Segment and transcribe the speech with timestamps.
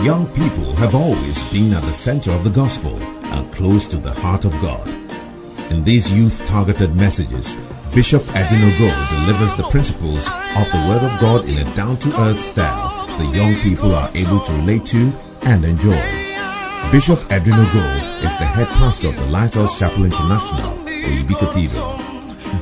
[0.00, 4.16] Young people have always been at the center of the gospel and close to the
[4.16, 4.88] heart of God.
[5.68, 7.52] In these youth-targeted messages,
[7.92, 10.24] Bishop Edwin Ogo delivers the principles
[10.56, 14.52] of the Word of God in a down-to-earth style the young people are able to
[14.56, 15.12] relate to
[15.44, 16.00] and enjoy.
[16.88, 17.86] Bishop Edwin Ogo
[18.24, 21.52] is the head pastor of the Lighthouse Chapel International, Oibiko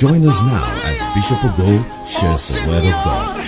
[0.02, 3.48] Join us now as Bishop Ogo shares the Word of God.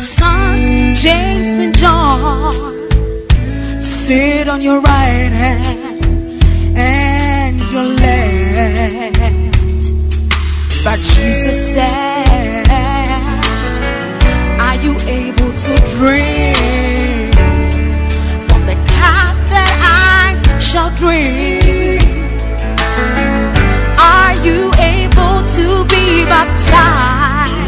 [0.00, 2.88] sons, James and John,
[3.82, 6.42] sit on your right hand
[6.76, 9.20] and your left.
[10.84, 12.66] But Jesus said,
[14.58, 17.34] Are you able to drink
[18.48, 22.00] from the cup that I shall drink?
[23.98, 27.60] Are you able to be baptized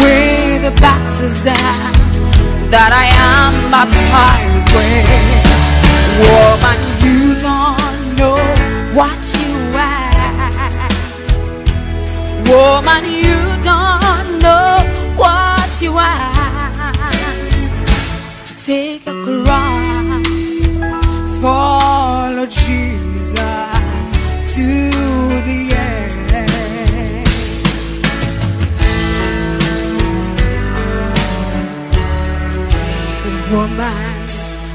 [0.00, 0.37] with
[1.18, 5.08] the baptism that I am baptized with?
[6.22, 8.38] Woman, you don't know
[8.94, 10.08] what you ask.
[12.48, 16.36] Woman, you don't know what you ask.
[18.46, 19.17] To take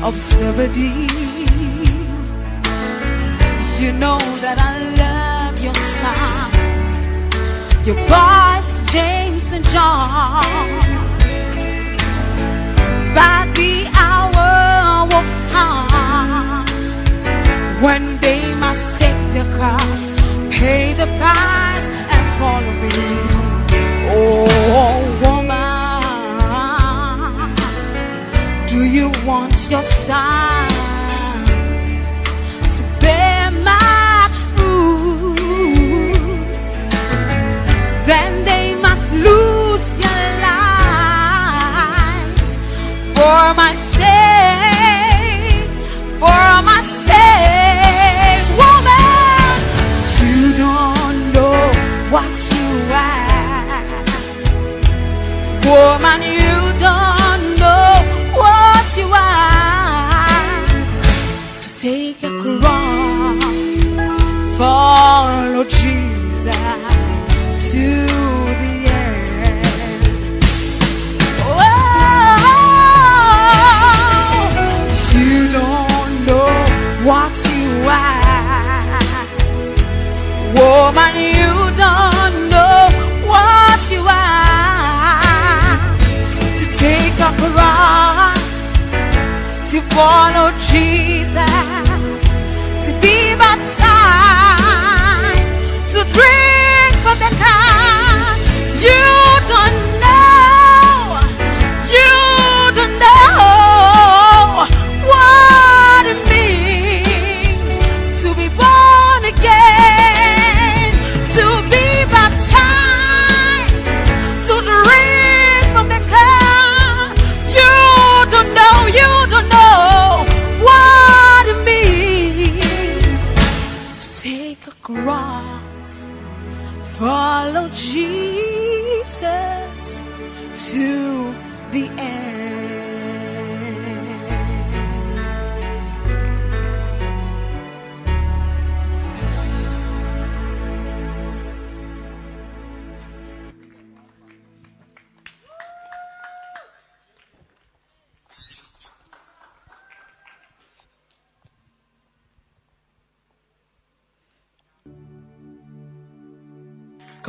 [0.04, 1.08] of Zebedee,
[3.82, 6.54] you know that I love your son
[7.86, 10.46] your boys, James and John.
[13.14, 16.66] But the hour will come
[17.84, 20.10] when they must take the cross,
[20.50, 22.90] pay the price, and follow me.
[24.16, 24.48] Oh,
[25.22, 26.02] woman,
[28.70, 30.73] do you want your son
[89.96, 90.63] to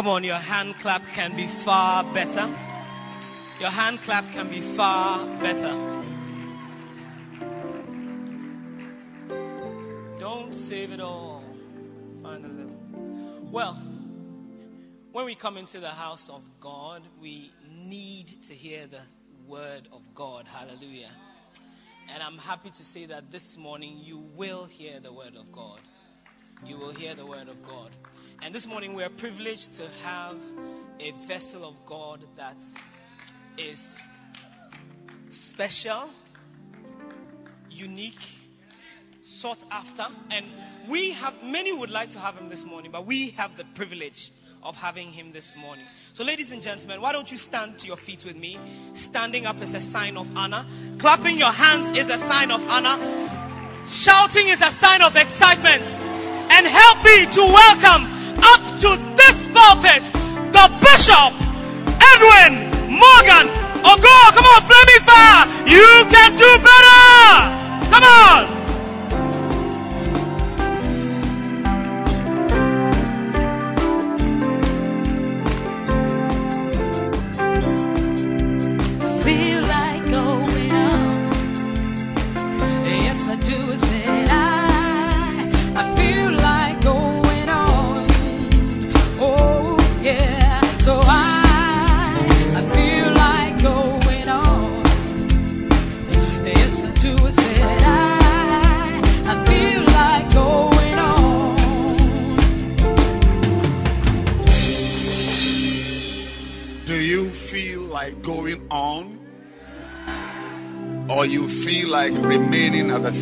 [0.05, 2.55] Come on, your hand clap can be far better.
[3.59, 5.73] Your hand clap can be far better.
[10.21, 11.43] Don't save it all.
[12.23, 13.49] Find a little.
[13.51, 13.83] Well,
[15.13, 19.01] when we come into the house of God, we need to hear the
[19.49, 20.45] word of God.
[20.47, 21.13] Hallelujah.
[22.13, 25.81] And I'm happy to say that this morning you will hear the word of God.
[26.63, 27.91] You will hear the word of God.
[28.43, 30.37] And this morning we are privileged to have
[31.01, 32.57] a vessel of God that
[33.57, 33.81] is
[35.31, 36.11] special,
[37.71, 38.15] unique,
[39.23, 40.05] sought after.
[40.31, 40.47] And
[40.91, 44.31] we have, many would like to have him this morning, but we have the privilege
[44.63, 45.87] of having him this morning.
[46.15, 48.59] So, ladies and gentlemen, why don't you stand to your feet with me?
[48.95, 50.67] Standing up is a sign of honor,
[51.01, 52.97] clapping your hands is a sign of honor,
[53.91, 55.85] shouting is a sign of excitement.
[56.45, 58.14] And help me to welcome
[58.53, 60.03] up to this pulpit
[60.53, 61.33] the Bishop
[62.13, 63.47] Edwin Morgan
[63.83, 64.17] oh, Ogo.
[64.35, 65.45] Come on, flaming fire!
[65.67, 67.91] You can do better!
[67.91, 68.54] Come on!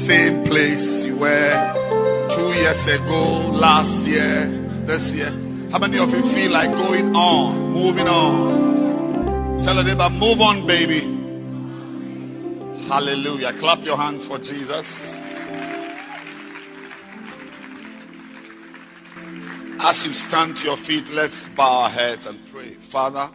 [0.06, 1.54] Same place you were
[2.34, 4.50] two years ago, last year,
[4.86, 5.30] this year?
[5.70, 9.62] How many of you feel like going on, moving on?
[9.62, 11.00] Tell a neighbor, move on, baby.
[12.88, 13.52] Hallelujah.
[13.60, 14.86] Clap your hands for Jesus.
[19.78, 22.76] As you stand to your feet, let's bow our heads and pray.
[22.90, 23.30] Father,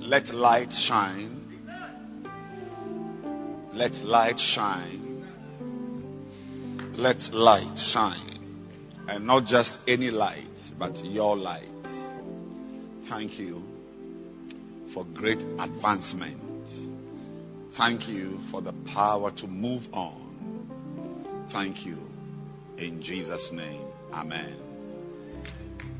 [0.00, 1.38] let light shine.
[3.72, 5.01] Let light shine.
[6.94, 8.38] Let light shine.
[9.08, 10.44] And not just any light,
[10.78, 11.68] but your light.
[13.08, 13.62] Thank you
[14.92, 16.38] for great advancement.
[17.76, 21.48] Thank you for the power to move on.
[21.50, 21.96] Thank you.
[22.76, 24.56] In Jesus' name, Amen.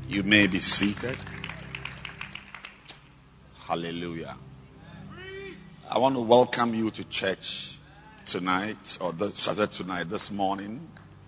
[0.07, 1.17] You may be seated.
[3.67, 4.37] Hallelujah.
[5.89, 7.72] I want to welcome you to church
[8.25, 10.87] tonight, or this, I said tonight, this morning.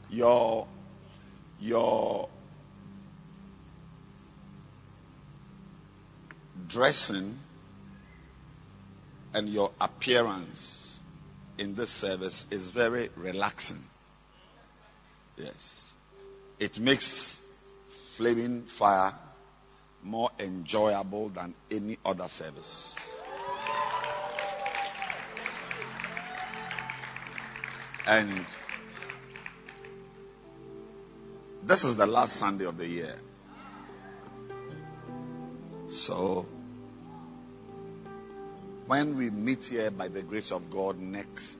[0.10, 0.68] Your,
[1.60, 2.30] your
[6.68, 7.36] dressing
[9.34, 11.00] and your appearance
[11.58, 13.84] in this service is very relaxing.
[15.38, 15.94] Yes.
[16.60, 17.40] It makes
[18.18, 19.14] flaming fire
[20.02, 22.96] more enjoyable than any other service.
[28.08, 28.46] And
[31.68, 33.16] this is the last Sunday of the year.
[35.88, 36.46] So,
[38.86, 41.58] when we meet here by the grace of God next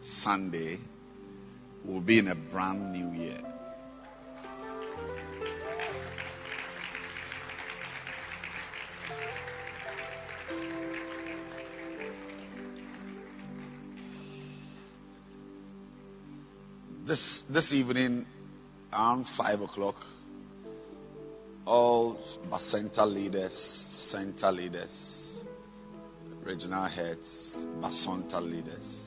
[0.00, 0.78] Sunday,
[1.84, 3.47] we'll be in a brand new year.
[17.08, 18.26] This, this evening,
[18.92, 19.94] around 5 o'clock,
[21.64, 22.18] all
[22.50, 23.54] Bacenta leaders,
[24.10, 25.42] center leaders,
[26.44, 29.06] regional heads, Bacenta leaders,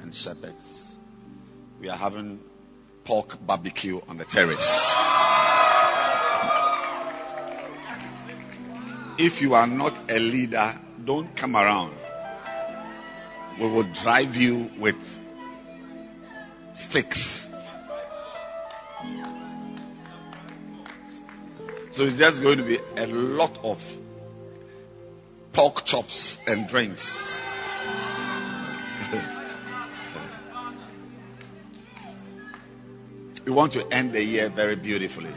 [0.00, 0.96] and shepherds,
[1.80, 2.40] we are having
[3.04, 4.96] pork barbecue on the terrace.
[9.16, 10.74] If you are not a leader,
[11.04, 11.94] don't come around.
[13.60, 14.96] We will drive you with
[16.82, 17.48] sticks.
[21.92, 23.78] So it's just going to be a lot of
[25.52, 27.38] pork chops and drinks.
[33.46, 35.32] we want to end the year very beautifully.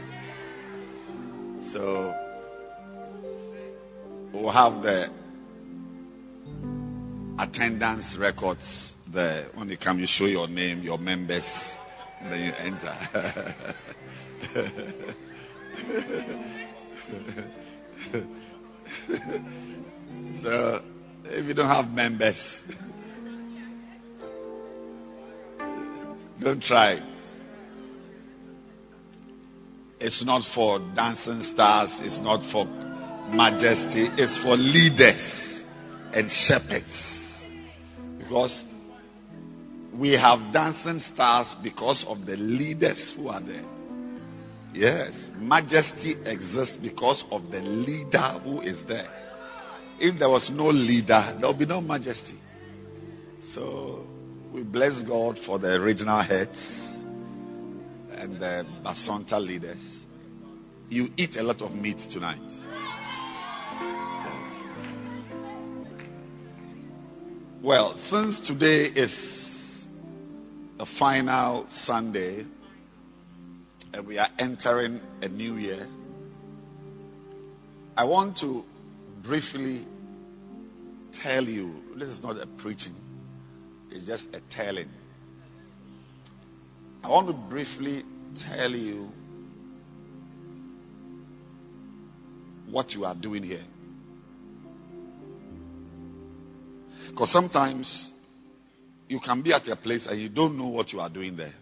[1.60, 2.14] So
[4.32, 5.10] we'll have the
[7.38, 9.46] attendance records there.
[9.54, 11.76] When you come, you show your name, your members,
[12.20, 12.96] and then you enter.
[20.42, 20.82] so
[21.24, 22.62] if you don't have members,
[26.40, 27.02] don't try it.
[29.98, 32.66] It's not for dancing stars, it's not for
[33.34, 35.64] majesty, it's for leaders
[36.12, 37.15] and shepherds.
[38.26, 38.64] Because
[39.94, 43.64] we have dancing stars because of the leaders who are there.
[44.74, 49.08] Yes, majesty exists because of the leader who is there.
[50.00, 52.38] If there was no leader, there will be no majesty.
[53.40, 54.04] So
[54.52, 56.96] we bless God for the original heads
[58.10, 60.04] and the Bacenta leaders.
[60.90, 62.40] You eat a lot of meat tonight.
[67.66, 69.88] Well, since today is
[70.78, 72.46] the final Sunday
[73.92, 75.88] and we are entering a new year,
[77.96, 78.62] I want to
[79.24, 79.84] briefly
[81.20, 82.94] tell you this is not a preaching,
[83.90, 84.90] it's just a telling.
[87.02, 88.04] I want to briefly
[88.48, 89.08] tell you
[92.70, 93.64] what you are doing here.
[97.16, 98.10] Because sometimes
[99.08, 101.54] you can be at a place and you don't know what you are doing there.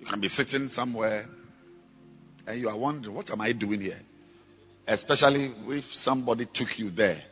[0.00, 1.26] You can be sitting somewhere
[2.44, 4.00] and you are wondering, what am I doing here?
[4.84, 7.22] Especially if somebody took you there.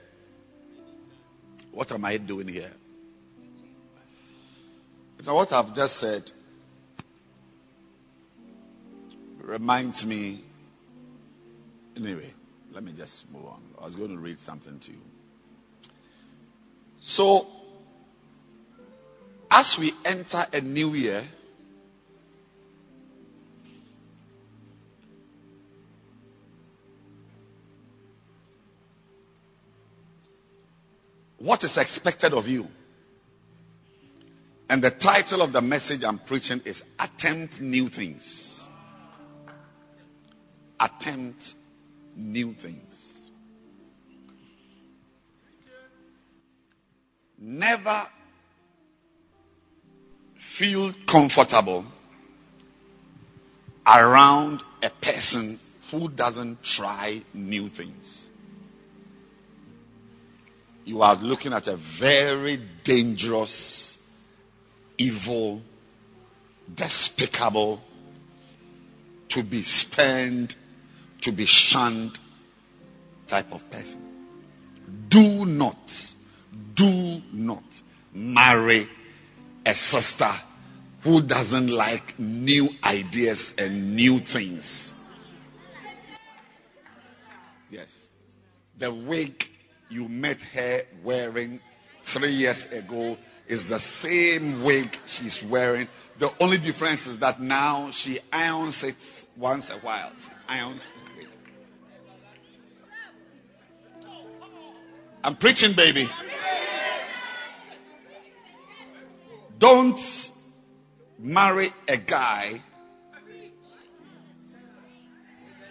[1.73, 2.71] What am I doing here?
[5.27, 6.31] Now, what I've just said
[9.43, 10.45] reminds me.
[11.97, 12.33] Anyway,
[12.73, 13.63] let me just move on.
[13.81, 14.99] I was going to read something to you.
[17.07, 17.47] So,
[19.51, 21.23] as we enter a new year,
[31.39, 32.67] what is expected of you?
[34.71, 38.67] And the title of the message I'm preaching is Attempt New Things.
[40.81, 41.55] Attempt
[42.17, 43.14] New Things.
[47.39, 48.07] Never
[50.59, 51.85] feel comfortable
[53.87, 55.59] around a person
[55.91, 58.31] who doesn't try new things.
[60.85, 63.97] You are looking at a very dangerous,
[64.99, 65.63] evil,
[66.73, 67.81] despicable,
[69.31, 70.55] to be spurned,
[71.23, 72.19] to be shunned
[73.29, 74.03] type of person.
[75.09, 75.91] Do not,
[76.75, 77.65] do not
[78.13, 78.89] marry
[79.67, 80.31] a sister
[81.03, 84.93] who doesn't like new ideas and new things.
[87.71, 87.89] Yes.
[88.79, 89.45] The wig
[89.89, 91.61] you met her wearing
[92.13, 95.89] three years ago is the same wig she's wearing.
[96.19, 98.97] The only difference is that now she irons it
[99.37, 100.13] once a while.
[100.19, 101.29] She irons wig.
[105.23, 106.09] I'm preaching, baby.
[109.65, 109.99] Don't
[111.19, 112.63] marry a guy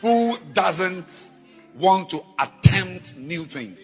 [0.02, 1.06] who doesn't
[1.76, 3.78] want to attempt new things.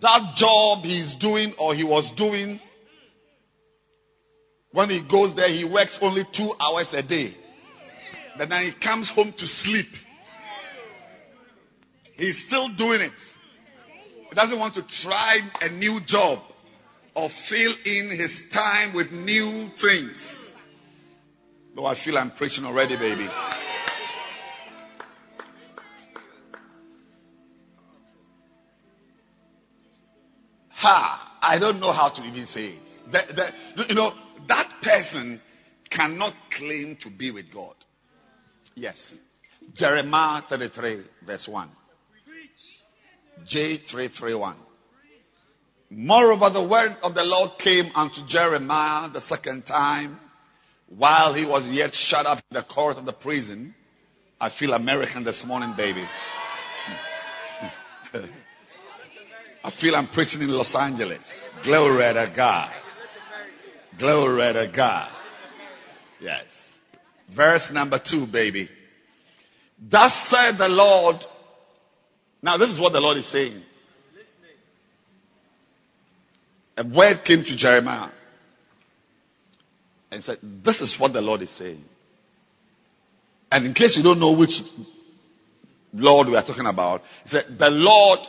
[0.00, 2.60] That job he's doing or he was doing,
[4.72, 7.36] when he goes there, he works only two hours a day.
[8.38, 9.88] But Then he comes home to sleep.
[12.14, 13.12] He's still doing it.
[14.38, 16.38] Doesn't want to try a new job
[17.16, 20.50] or fill in his time with new things.
[21.74, 23.26] Though I feel I'm preaching already, baby.
[30.68, 31.38] Ha!
[31.42, 33.88] I don't know how to even say it.
[33.88, 34.12] You know,
[34.46, 35.40] that person
[35.90, 37.74] cannot claim to be with God.
[38.76, 39.14] Yes.
[39.74, 41.70] Jeremiah 33, verse 1.
[43.46, 44.56] J331.
[45.90, 50.18] Moreover, the word of the Lord came unto Jeremiah the second time
[50.88, 53.74] while he was yet shut up in the court of the prison.
[54.40, 56.06] I feel American this morning, baby.
[59.64, 61.48] I feel I'm preaching in Los Angeles.
[61.62, 62.72] Glory to God.
[63.98, 65.10] Glory to God.
[66.20, 66.44] Yes.
[67.34, 68.68] Verse number two, baby.
[69.80, 71.16] Thus said the Lord.
[72.42, 73.62] Now, this is what the Lord is saying.
[76.76, 78.10] A word came to Jeremiah
[80.10, 81.82] and said, This is what the Lord is saying.
[83.50, 84.60] And in case you don't know which
[85.92, 88.20] Lord we are talking about, he said, The Lord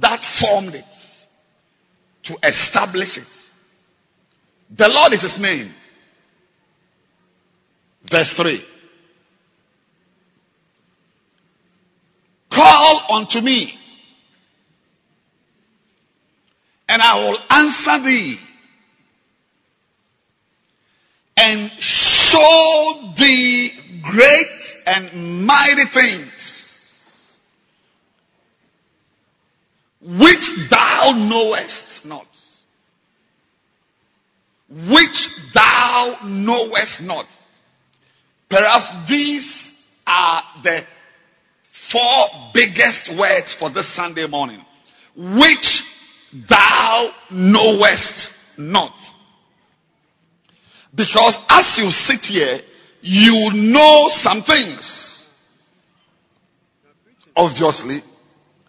[0.00, 0.84] that formed it,
[2.22, 3.26] to establish it,
[4.76, 5.74] The Lord is his name.
[8.10, 8.64] Verse 3.
[12.60, 13.72] Call unto me,
[16.86, 18.36] and I will answer thee,
[21.38, 23.70] and show thee
[24.02, 27.40] great and mighty things,
[30.02, 32.26] which thou knowest not.
[34.68, 37.24] Which thou knowest not.
[38.50, 39.72] Perhaps these
[40.06, 40.84] are the
[41.90, 44.64] four biggest words for this Sunday morning.
[45.16, 45.82] Which
[46.48, 48.92] thou knowest not.
[50.94, 52.60] Because as you sit here,
[53.00, 55.28] you know some things.
[57.34, 58.00] Obviously,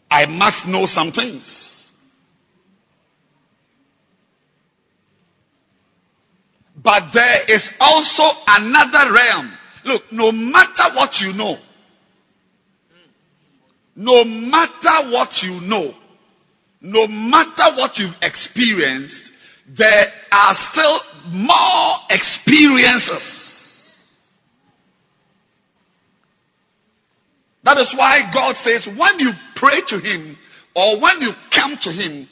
[0.10, 1.92] I must know some things.
[6.84, 9.52] But there is also another realm.
[9.86, 11.58] Look, no matter what you know,
[13.96, 15.94] no matter what you know,
[16.82, 19.32] no matter what you've experienced,
[19.78, 21.00] there are still
[21.32, 23.50] more experiences.
[27.64, 30.38] That is why God says when you pray to Him
[30.76, 32.28] or when you come to Him,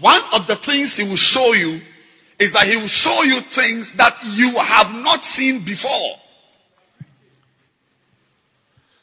[0.00, 1.80] one of the things He will show you
[2.38, 6.16] is that He will show you things that you have not seen before.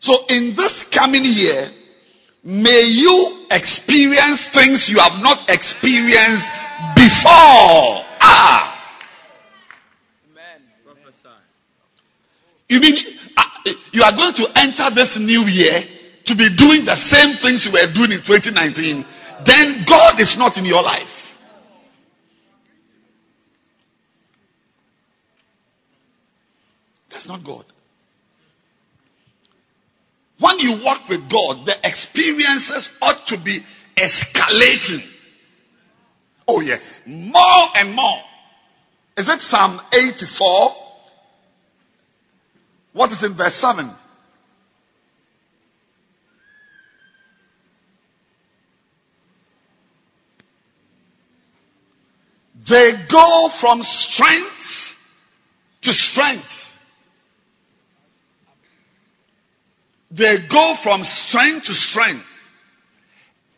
[0.05, 1.71] So in this coming year,
[2.43, 6.45] may you experience things you have not experienced
[6.93, 8.05] before.
[8.21, 8.71] Ah.
[12.69, 12.97] You mean
[13.35, 13.43] uh,
[13.91, 15.81] you are going to enter this new year
[16.25, 19.05] to be doing the same things you were doing in 2019?
[19.43, 21.09] Then God is not in your life.
[27.09, 27.65] That's not God.
[30.39, 33.63] When you walk with God, the experiences ought to be
[33.95, 35.05] escalating.
[36.47, 37.01] Oh, yes.
[37.05, 38.19] More and more.
[39.17, 40.71] Is it Psalm 84?
[42.93, 43.91] What is in verse 7?
[52.69, 54.95] They go from strength
[55.83, 56.64] to strength.
[60.17, 62.25] They go from strength to strength.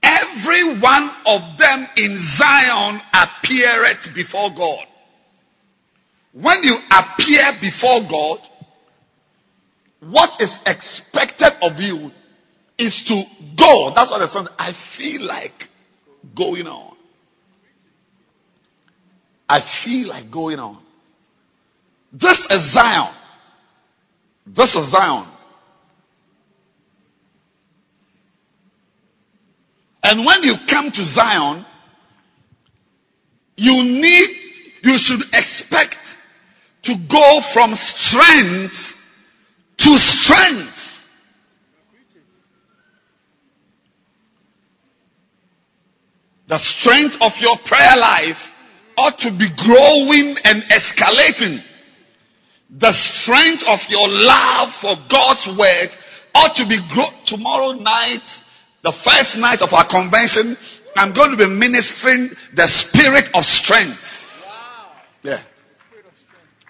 [0.01, 4.85] Every one of them in Zion appeareth before God.
[6.33, 8.39] When you appear before God,
[9.99, 12.11] what is expected of you
[12.77, 13.23] is to
[13.57, 13.91] go.
[13.95, 14.47] That's what the song.
[14.57, 15.63] I feel like
[16.35, 16.95] going on.
[19.49, 20.81] I feel like going on.
[22.13, 23.13] This is Zion.
[24.45, 25.36] This is Zion.
[30.07, 31.65] And when you come to Zion,
[33.57, 34.29] you need,
[34.81, 35.97] you should expect
[36.83, 38.93] to go from strength
[39.79, 40.77] to strength.
[46.47, 48.39] The strength of your prayer life
[48.97, 51.59] ought to be growing and escalating.
[52.79, 55.89] The strength of your love for God's word
[56.33, 57.09] ought to be grow.
[57.25, 58.23] Tomorrow night,
[58.87, 60.55] the first night of our convention,
[60.95, 63.99] I'm going to be ministering the spirit of strength.
[65.23, 65.43] Yeah.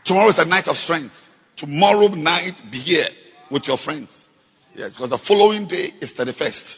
[0.04, 1.14] Tomorrow is a night of strength.
[1.56, 3.10] Tomorrow night, be here
[3.52, 4.28] with your friends.
[4.74, 6.78] Yes, because the following day is 31st.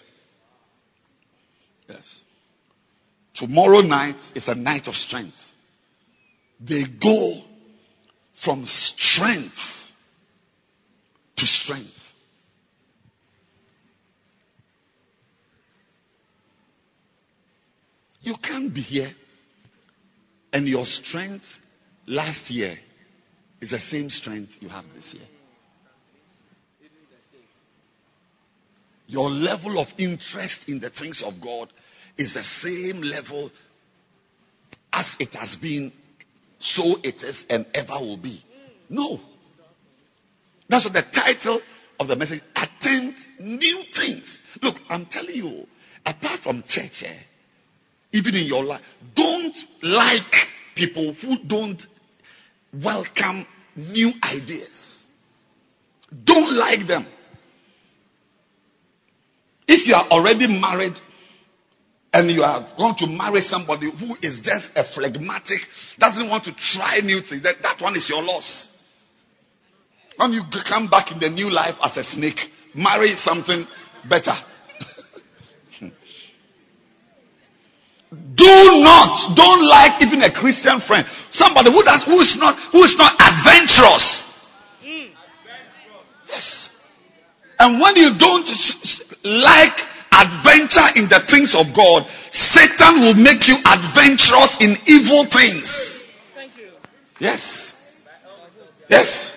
[1.87, 2.21] Yes.
[3.33, 5.37] Tomorrow night is a night of strength.
[6.59, 7.41] They go
[8.43, 9.55] from strength
[11.37, 11.98] to strength.
[18.29, 19.09] You can't be here
[20.53, 21.45] and your strength
[22.05, 22.77] last year
[23.59, 25.25] is the same strength you have this year.
[29.07, 31.73] Your level of interest in the things of God
[32.19, 33.49] is the same level
[34.93, 35.91] as it has been,
[36.59, 38.45] so it is, and ever will be.
[38.89, 39.19] No.
[40.69, 41.61] That's what the title
[41.99, 44.37] of the message attend new things.
[44.61, 45.65] Look, I'm telling you,
[46.05, 47.21] apart from church, eh,
[48.11, 48.81] even in your life,
[49.15, 50.33] don't like
[50.75, 51.81] people who don't
[52.73, 53.45] welcome
[53.75, 55.05] new ideas.
[56.23, 57.05] Don't like them.
[59.67, 60.99] If you are already married
[62.11, 65.59] and you are going to marry somebody who is just a phlegmatic,
[65.99, 68.67] doesn't want to try new things, that, that one is your loss.
[70.17, 72.39] When you come back in the new life as a snake,
[72.73, 73.65] marry something
[74.09, 74.35] better.
[78.11, 81.05] Do not, don't like even a Christian friend.
[81.29, 84.23] Somebody who does, who is not, who is not adventurous.
[86.27, 86.69] Yes.
[87.59, 88.49] And when you don't
[89.23, 89.77] like
[90.11, 96.03] adventure in the things of God, Satan will make you adventurous in evil things.
[96.33, 96.71] Thank you.
[97.19, 97.75] Yes.
[98.89, 99.33] Yes.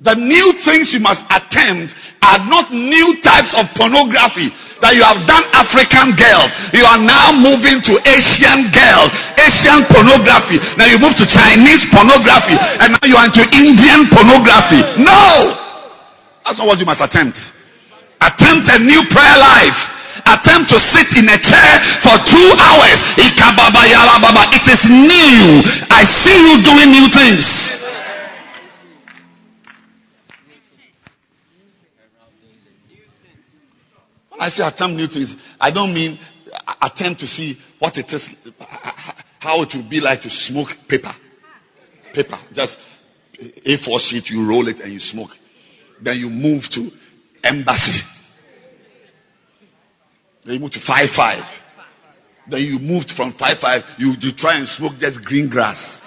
[0.00, 4.48] The new things you must attempt are not new types of pornography
[4.80, 6.48] that you have done African girls.
[6.72, 10.56] You are now moving to Asian girls, Asian pornography.
[10.80, 14.80] Now you move to Chinese pornography and now you are into Indian pornography.
[15.00, 15.52] No!
[16.44, 17.38] That's not what you must attempt.
[18.20, 19.78] Attempt a new prayer life.
[20.26, 21.72] Attempt to sit in a chair
[22.04, 23.00] for two hours.
[23.16, 23.32] It
[24.68, 25.62] is new.
[25.88, 27.69] I see you doing new things.
[34.40, 36.18] I say attempt new things, I don't mean
[36.50, 38.26] uh, attempt to see what it is,
[39.38, 41.12] how it will be like to smoke paper.
[42.14, 42.40] Paper.
[42.54, 42.78] Just
[43.38, 45.30] A4 sheet, you roll it and you smoke.
[46.02, 46.90] Then you move to
[47.44, 48.00] embassy.
[50.46, 51.44] Then you move to 5 5.
[52.48, 56.00] Then you moved from 5 5, you, you try and smoke just green grass.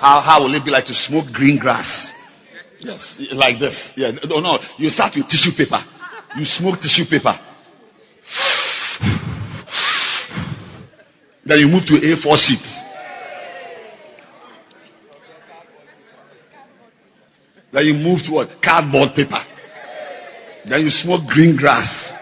[0.00, 2.10] How, how will it be like to smoke green grass?
[2.78, 3.92] Yes, like this.
[3.94, 4.58] Yeah, no, no.
[4.76, 5.78] You start with tissue paper.
[6.36, 7.34] You smoke tissue paper.
[11.44, 12.80] Then you move to A4 sheets.
[17.72, 18.48] Then you move to what?
[18.62, 19.42] Cardboard paper.
[20.66, 22.12] Then you smoke green grass.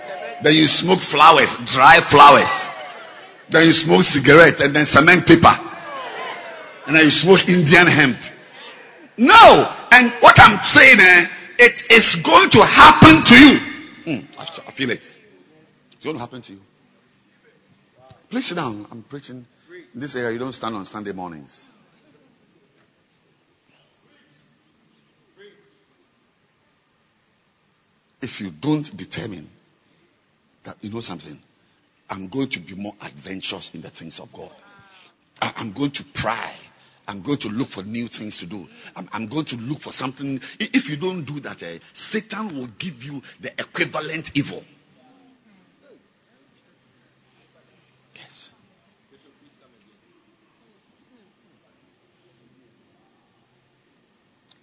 [0.43, 2.51] Then you smoke flowers, dry flowers.
[3.51, 5.53] Then you smoke cigarette and then cement paper.
[6.87, 8.17] And then you smoke Indian hemp.
[9.19, 9.69] No!
[9.91, 11.27] And what I'm saying, eh,
[11.59, 13.70] it is going to happen to you.
[14.07, 15.05] Mm, I feel it.
[15.93, 16.61] It's going to happen to you.
[18.31, 18.87] Please sit down.
[18.91, 19.45] I'm preaching
[19.95, 20.33] in this area.
[20.33, 21.69] You don't stand on Sunday mornings.
[28.23, 29.49] If you don't determine
[30.65, 31.41] that you know something,
[32.09, 34.53] I'm going to be more adventurous in the things of God.
[35.41, 36.55] I'm going to pry.
[37.11, 38.69] I'm going to look for new things to do.
[38.95, 40.41] I'm, I'm going to look for something.
[40.61, 44.63] If you don't do that, eh, Satan will give you the equivalent evil.
[48.15, 48.51] Yes.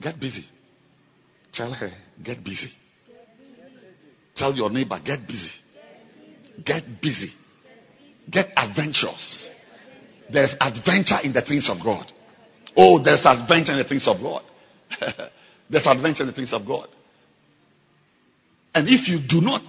[0.02, 0.46] Get busy.
[1.52, 1.92] Tell her,
[2.24, 2.70] get busy.
[4.36, 5.52] Tell your neighbor, get busy.
[6.64, 7.34] Get busy.
[8.32, 9.50] Get adventurous.
[10.32, 12.14] There's adventure in the things of God.
[12.78, 14.44] Oh, there's adventure in the things of God.
[15.70, 16.88] there's adventure in the things of God.
[18.76, 19.62] And if you do not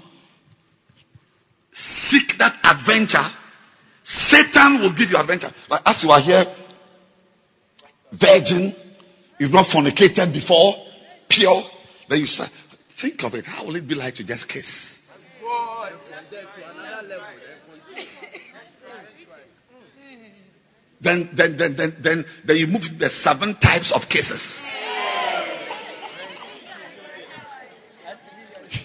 [1.73, 3.27] seek that adventure,
[4.05, 5.51] Satan will give you adventure.
[5.71, 6.45] Like as you are here,
[8.13, 8.75] virgin,
[9.39, 10.75] you've not fornicated before,
[11.31, 11.63] pure,
[12.11, 12.45] then you say,
[13.01, 13.47] think of it.
[13.47, 15.01] How will it be like to just kiss?
[21.01, 24.43] Then, then, then, then, then, then you move the seven types of cases.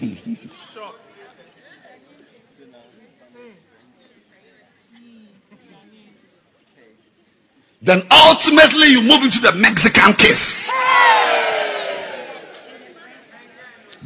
[7.82, 10.64] then ultimately you move into the Mexican case.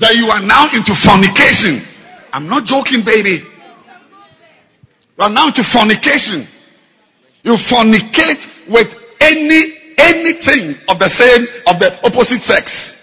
[0.01, 1.83] Then you are now into fornication.
[2.33, 3.45] I'm not joking, baby.
[5.19, 6.47] You are now into fornication.
[7.43, 8.89] You fornicate with
[9.21, 12.95] any anything of the same of the opposite sex.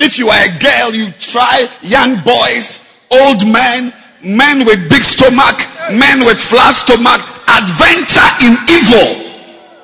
[0.00, 2.80] If you are a girl, you try young boys,
[3.12, 3.92] old men,
[4.24, 5.60] men with big stomach,
[5.92, 9.28] men with flat stomach, adventure in evil.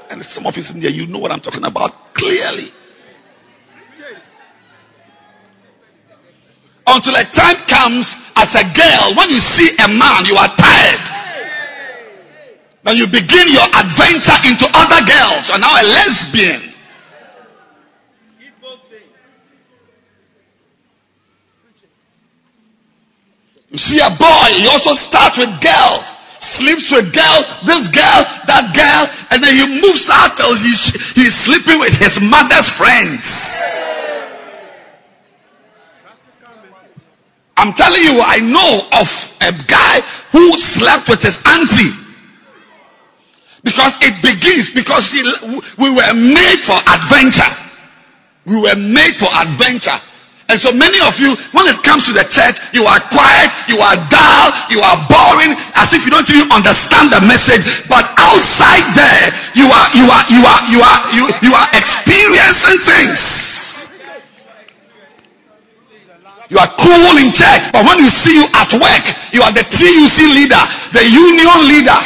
[0.09, 2.73] And some of you in there, you know what I'm talking about clearly.
[6.87, 11.15] Until a time comes as a girl, when you see a man, you are tired.
[12.87, 15.51] Then you begin your adventure into other girls.
[15.51, 16.72] You are now a lesbian.
[23.70, 26.07] You see a boy, he also starts with girls.
[26.38, 29.03] Sleeps with girls, this girl, that girl,
[29.35, 33.18] and then he moves out till he's, he's sleeping with his mother's friends.
[37.57, 39.09] I'm telling you, I know of
[39.42, 42.06] a guy who slept with his auntie.
[43.66, 45.26] Because it begins, because he,
[45.83, 47.50] we were made for adventure.
[48.46, 49.98] We were made for adventure.
[50.46, 53.83] And so many of you, when it comes to the church, you are quiet, you
[53.83, 57.66] are dull, you are boring, as if you don't even understand the message.
[57.90, 62.79] But outside there, you are, you are, you are, you are, you, you are experiencing
[62.87, 63.18] things.
[66.55, 69.66] You are cool in church, but when we see you at work, you are the
[69.66, 70.62] TUC leader,
[70.94, 71.98] the union leader.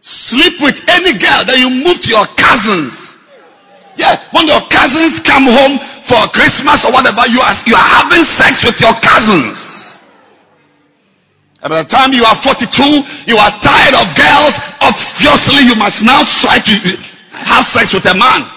[0.00, 3.16] Sleep with any girl, that you move to your cousins.
[3.96, 5.76] Yeah, when your cousins come home
[6.08, 9.98] for Christmas or whatever, you are, you are having sex with your cousins.
[11.60, 12.64] And by the time you are 42,
[13.28, 14.54] you are tired of girls.
[14.80, 16.74] Obviously, you must now try to
[17.36, 18.48] have sex with a man.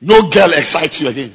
[0.00, 1.34] No girl excites you again.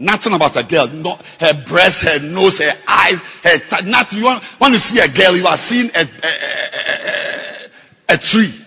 [0.00, 0.88] Nothing about a girl.
[0.88, 4.18] No, her breast, her nose, her eyes, her t- nothing.
[4.20, 6.32] You want, when you see a girl, you are seeing a, a,
[8.08, 8.64] a, a tree.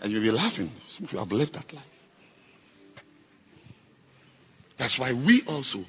[0.00, 0.72] And you'll be laughing.
[0.88, 1.84] Some people have lived that life.
[4.76, 5.84] That's why we also,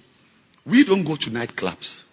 [0.67, 2.03] we don't go to nightclubs.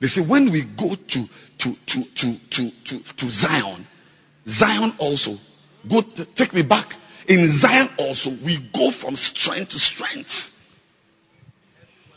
[0.00, 1.24] They say when we go to,
[1.58, 3.86] to, to, to, to, to, to Zion,
[4.44, 5.36] Zion also,
[5.88, 6.92] go to, take me back.
[7.28, 10.50] In Zion also, we go from strength to strength.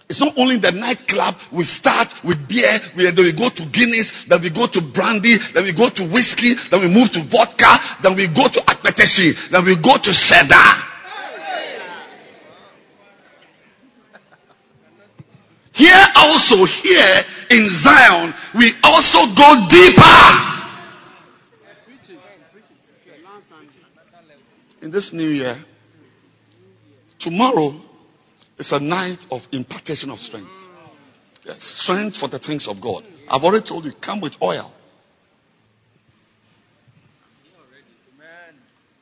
[0.09, 1.35] It's not only the nightclub.
[1.53, 5.37] We start with beer, we, then we go to Guinness, then we go to brandy,
[5.53, 9.53] then we go to whiskey, then we move to vodka, then we go to akpeteshi,
[9.53, 10.89] then we go to cheddar.
[15.73, 20.58] Here also, here in Zion, we also go deeper.
[24.81, 25.63] In this new year,
[27.19, 27.79] tomorrow
[28.57, 30.49] is a night of impartation of strength.
[31.43, 33.03] Yes, strength for the things of God.
[33.27, 34.71] I've already told you, come with oil.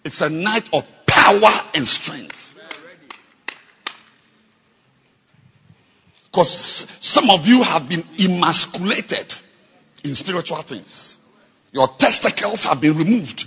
[0.03, 2.35] It's a night of power and strength.
[6.31, 9.33] Because some of you have been emasculated
[10.03, 11.17] in spiritual things.
[11.71, 13.45] Your testicles have been removed.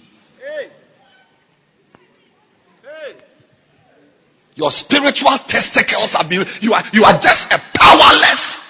[4.60, 8.60] Your spiritual testicles have been, you are, you are just a powerless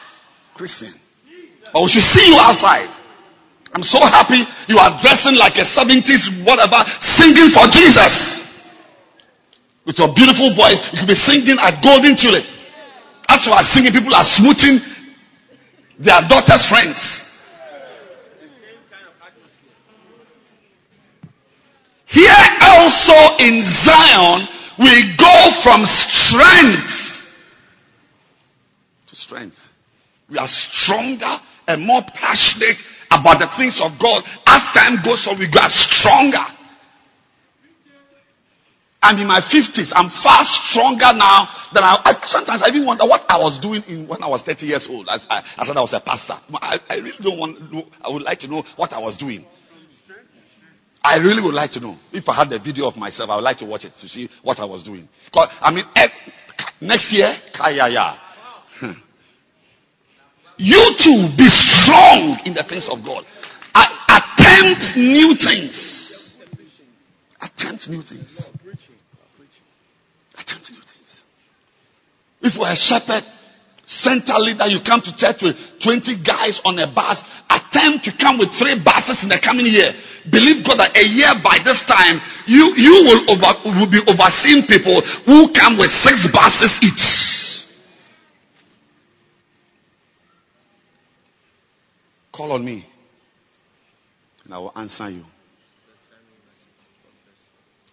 [0.55, 0.95] Christian.
[1.73, 2.95] But we should see you outside.
[3.75, 4.39] I'm so happy
[4.71, 8.39] you are dressing like a 70s whatever, singing for Jesus.
[9.85, 12.47] With your beautiful voice, you could be singing at Golden Tulip.
[13.27, 14.79] As you are singing, people are smooching
[15.99, 17.23] their daughter's friends.
[22.07, 24.47] Here also in Zion,
[24.81, 27.21] we go from strength
[29.09, 29.59] to strength.
[30.31, 31.37] We are stronger
[31.69, 34.25] and more passionate about the things of God.
[34.47, 36.45] As time goes on, we get stronger.
[39.03, 39.93] I'm in my 50s.
[39.93, 43.83] I'm far stronger now than I, I sometimes I even wonder what I was doing
[43.89, 45.09] in, when I was 30 years old.
[45.09, 46.35] I, I, I said I was a pastor.
[46.55, 47.87] I, I really don't want.
[48.03, 49.45] I would like to know what I was doing.
[51.03, 51.97] I really would like to know.
[52.13, 54.29] If I had the video of myself, I would like to watch it to see
[54.43, 55.09] what I was doing.
[55.25, 56.09] Because, I mean, eh,
[56.81, 58.19] next year, kaya
[60.59, 63.25] You too, be strong in the things of God.
[63.75, 63.87] I,
[64.37, 66.37] attempt new things.
[67.41, 68.51] Attempt new things.
[70.35, 71.23] Attempt new things.
[72.43, 73.25] If you are a shepherd,
[73.91, 77.19] center leader, you come to church with 20 guys on a bus,
[77.51, 79.91] attempt to come with three buses in the coming year.
[80.31, 84.63] Believe God that a year by this time, you, you will, over, will be overseeing
[84.71, 87.67] people who come with six buses each.
[92.33, 92.87] Call on me,
[94.45, 95.25] and I will answer you.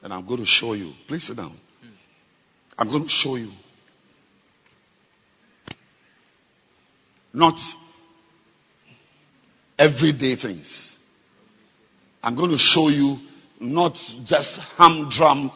[0.03, 0.93] And I'm going to show you.
[1.07, 1.57] Please sit down.
[2.77, 3.49] I'm going to show you.
[7.33, 7.57] Not
[9.77, 10.97] everyday things.
[12.23, 13.17] I'm going to show you
[13.59, 13.93] not
[14.25, 15.51] just humdrum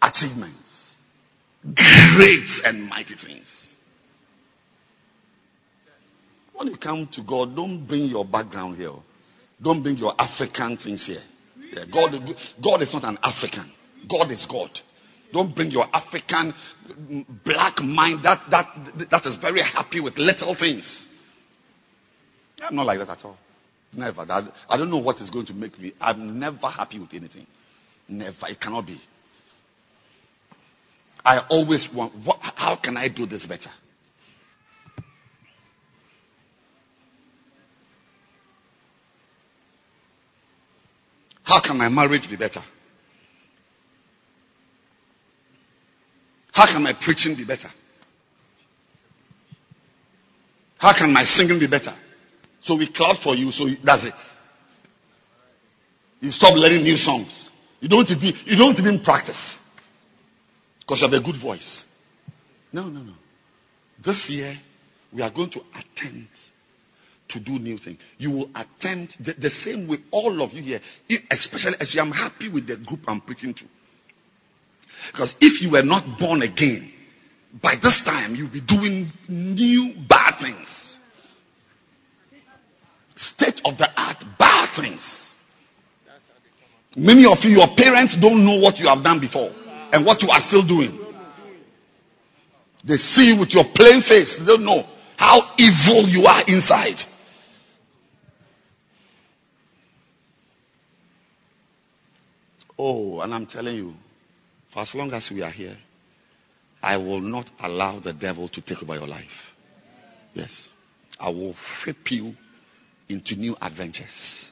[0.00, 0.98] achievements,
[1.62, 3.74] great and mighty things.
[6.54, 8.92] When you come to God, don't bring your background here.
[9.60, 11.22] Don't bring your African things here.
[11.72, 12.12] Yeah, God,
[12.62, 13.72] God is not an African.
[14.08, 14.70] God is God.
[15.34, 16.54] Don't bring your African
[16.88, 21.06] mm, black mind that, that, that is very happy with little things.
[22.62, 23.36] I'm not like that at all.
[23.92, 24.24] Never.
[24.24, 25.92] That, I don't know what is going to make me.
[26.00, 27.48] I'm never happy with anything.
[28.08, 28.46] Never.
[28.48, 29.00] It cannot be.
[31.24, 33.70] I always want, what, how can I do this better?
[41.42, 42.60] How can my marriage be better?
[46.54, 47.68] How can my preaching be better?
[50.78, 51.92] How can my singing be better?
[52.62, 54.14] So we clap for you, so that's it.
[56.20, 57.50] You stop learning new songs.
[57.80, 59.58] You don't even, you don't even practice.
[60.78, 61.84] Because you have a good voice.
[62.72, 63.14] No, no, no.
[64.02, 64.56] This year,
[65.12, 66.38] we are going to attempt
[67.30, 67.98] to do new things.
[68.16, 70.80] You will attempt the, the, same way all of you here,
[71.30, 73.64] especially as I'm happy with the group I'm preaching to.
[75.12, 76.92] Because if you were not born again,
[77.62, 80.94] by this time you'll be doing new bad things
[83.16, 85.34] state of the art bad things.
[86.96, 89.50] Many of you, your parents don't know what you have done before
[89.92, 91.00] and what you are still doing.
[92.86, 94.38] They see you with your plain face.
[94.38, 94.82] They don't know
[95.16, 97.00] how evil you are inside.
[102.78, 103.94] Oh, and I'm telling you,
[104.74, 105.76] for as long as we are here,
[106.82, 109.52] I will not allow the devil to take over your life.
[110.34, 110.68] Yes.
[111.18, 111.54] I will
[111.86, 112.34] whip you
[113.08, 114.50] into new adventures.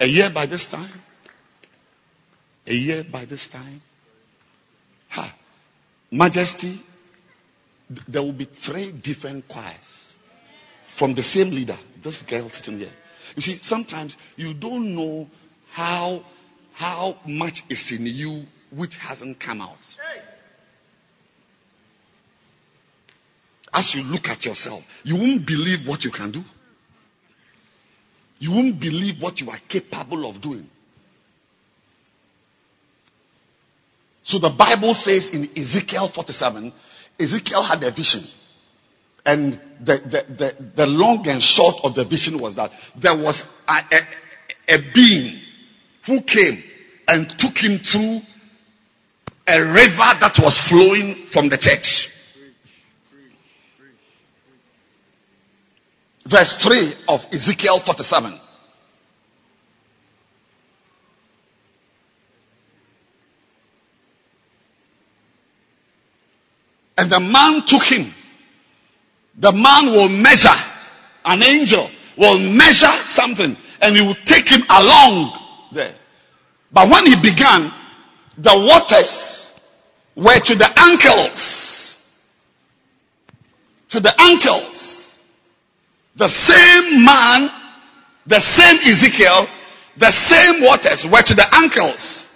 [0.00, 1.00] A year by this time,
[2.66, 3.80] a year by this time,
[5.08, 5.32] ha,
[6.10, 6.80] Majesty,
[8.08, 10.16] there will be three different choirs
[10.98, 11.78] from the same leader.
[12.02, 12.92] This girl sitting here.
[13.36, 15.26] You see, sometimes you don't know
[15.70, 16.24] how
[16.74, 18.44] how much is in you
[18.76, 19.78] which hasn't come out.
[23.72, 26.42] As you look at yourself, you won't believe what you can do.
[28.38, 30.68] You won't believe what you are capable of doing.
[34.24, 36.72] So the Bible says in Ezekiel 47,
[37.18, 38.24] Ezekiel had a vision.
[39.26, 43.42] And the, the, the, the long and short of the vision was that there was
[43.66, 45.40] a, a, a being
[46.06, 46.62] who came
[47.08, 48.20] and took him through
[49.46, 52.10] a river that was flowing from the church.
[56.30, 58.40] Verse 3 of Ezekiel 47.
[66.96, 68.14] And the man took him.
[69.38, 70.60] The man will measure,
[71.24, 75.38] an angel will measure something and he will take him along
[75.72, 75.94] there.
[76.72, 77.70] But when he began,
[78.38, 79.52] the waters
[80.16, 81.98] were to the ankles.
[83.90, 85.20] To the ankles.
[86.16, 87.50] The same man,
[88.26, 89.46] the same Ezekiel,
[89.98, 92.28] the same waters were to the ankles.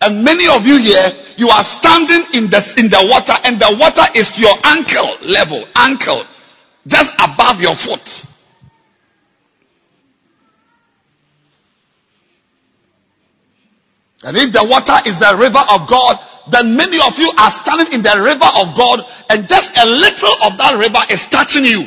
[0.00, 3.74] And many of you here, you are standing in the, in the water and the
[3.78, 6.24] water is to your ankle level, ankle,
[6.86, 8.04] just above your foot.
[14.24, 16.16] And if the water is the river of God,
[16.48, 20.34] then many of you are standing in the river of God and just a little
[20.44, 21.84] of that river is touching you.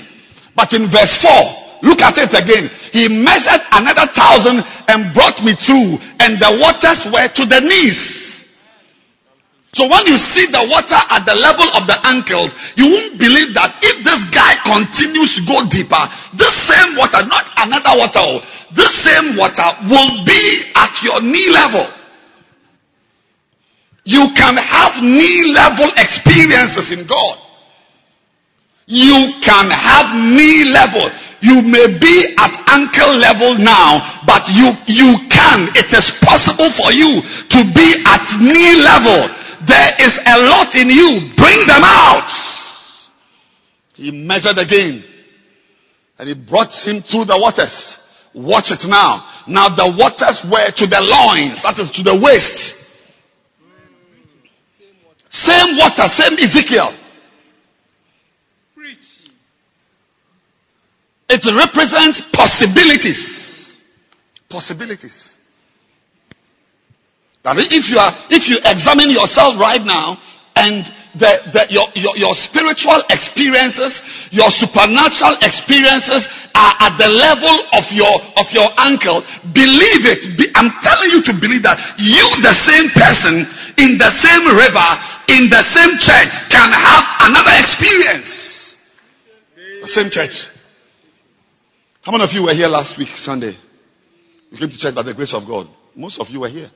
[0.54, 2.70] But in verse 4, look at it again.
[2.94, 8.27] He measured another thousand and brought me through and the waters were to the knees.
[9.78, 13.54] So when you see the water at the level of the ankles, you won't believe
[13.54, 16.02] that if this guy continues to go deeper,
[16.34, 18.42] this same water, not another water, oh,
[18.74, 20.42] this same water will be
[20.74, 21.86] at your knee level.
[24.02, 27.38] You can have knee level experiences in God.
[28.90, 31.06] You can have knee level.
[31.46, 35.70] You may be at ankle level now, but you, you can.
[35.78, 39.38] It is possible for you to be at knee level.
[39.66, 41.34] There is a lot in you.
[41.38, 42.30] Bring them out.
[43.96, 45.04] He measured again
[46.20, 47.98] and he brought him through the waters.
[48.34, 49.26] Watch it now.
[49.48, 52.76] Now the waters were to the loins, that is to the waist.
[55.30, 56.96] Same water, same Ezekiel.
[61.30, 63.80] It represents possibilities.
[64.50, 65.37] Possibilities.
[67.56, 70.20] If you are, if you examine yourself right now
[70.56, 70.84] and
[71.16, 74.04] the, the, your, your, your spiritual experiences,
[74.36, 79.24] your supernatural experiences are at the level of your of your uncle,
[79.56, 80.36] believe it.
[80.36, 83.46] Be- I'm telling you to believe that you, the same person
[83.80, 84.90] in the same river,
[85.32, 88.76] in the same church, can have another experience.
[89.82, 90.52] The same church.
[92.02, 93.56] How many of you were here last week, Sunday?
[94.52, 95.68] You came to church by the grace of God.
[95.96, 96.72] Most of you were here.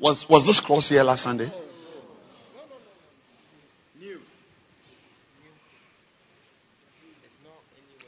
[0.00, 1.50] Was was this cross here last Sunday?
[3.98, 4.20] New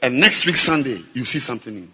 [0.01, 1.87] and next week Sunday, you see something new.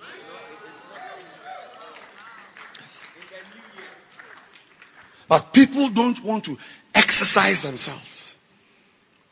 [5.28, 6.56] But people don't want to
[6.94, 8.36] exercise themselves.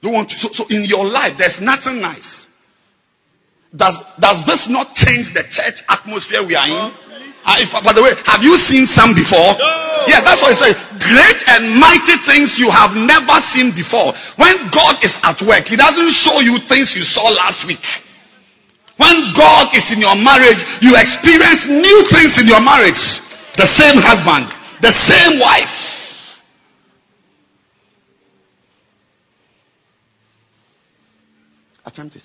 [0.02, 0.38] Don't want to.
[0.38, 2.48] So, so in your life, there's nothing nice.
[3.74, 6.92] Does, does this not change the church atmosphere we are in?
[7.46, 9.85] Uh, if, by the way, have you seen some before?
[10.06, 10.10] Oh.
[10.10, 10.78] Yeah, that's what it says.
[11.02, 14.14] Great and mighty things you have never seen before.
[14.38, 17.82] When God is at work, He doesn't show you things you saw last week.
[18.98, 23.02] When God is in your marriage, you experience new things in your marriage.
[23.58, 24.48] The same husband,
[24.82, 25.82] the same wife.
[31.86, 32.24] Attempt it.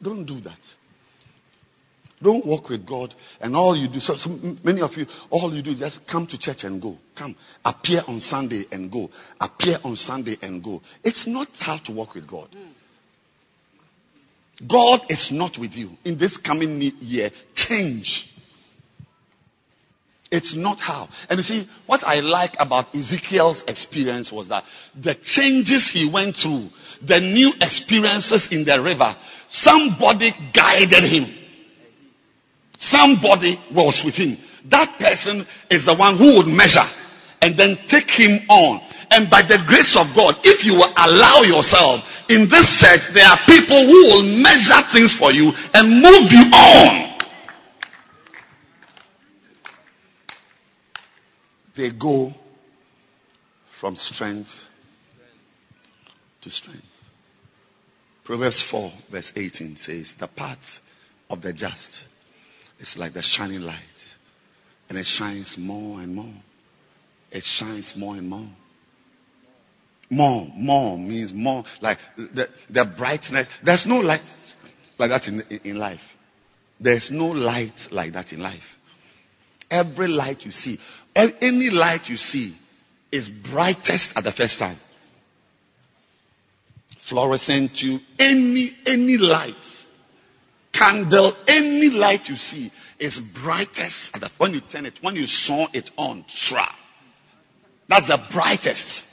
[0.00, 0.58] Don't do that.
[2.22, 4.00] Don't walk with God and all you do.
[4.00, 4.30] So, so
[4.64, 6.96] many of you, all you do is just come to church and go.
[7.16, 7.36] Come.
[7.64, 9.08] Appear on Sunday and go.
[9.40, 10.82] Appear on Sunday and go.
[11.04, 12.48] It's not how to walk with God.
[14.66, 17.30] God is not with you in this coming year.
[17.54, 18.28] Change.
[20.30, 21.08] It's not how.
[21.30, 24.64] And you see, what I like about Ezekiel's experience was that
[25.00, 26.68] the changes he went through,
[27.06, 29.16] the new experiences in the river,
[29.48, 31.37] somebody guided him.
[32.78, 34.38] Somebody was with him.
[34.70, 36.86] That person is the one who would measure
[37.42, 38.80] and then take him on.
[39.10, 43.26] And by the grace of God, if you will allow yourself in this church, there
[43.26, 47.18] are people who will measure things for you and move you on.
[51.76, 52.32] They go
[53.80, 54.52] from strength
[56.42, 56.84] to strength.
[58.24, 60.58] Proverbs 4, verse 18 says, The path
[61.30, 62.04] of the just
[62.78, 63.80] is like the shining light,
[64.88, 66.34] and it shines more and more.
[67.30, 68.48] It shines more and more.
[70.10, 71.64] More, more means more.
[71.82, 73.48] Like the, the brightness.
[73.62, 74.22] There's no light
[74.98, 76.00] like that in, in, in life.
[76.80, 78.62] There's no light like that in life.
[79.70, 80.78] Every light you see,
[81.14, 82.56] any light you see
[83.12, 84.78] is brightest at the first time.
[87.08, 89.54] Fluorescent tube, any, any light,
[90.78, 95.90] candle, any light you see is brightest when you turn it, when you saw it
[95.96, 96.66] on, tra.
[97.88, 99.04] That's the brightest.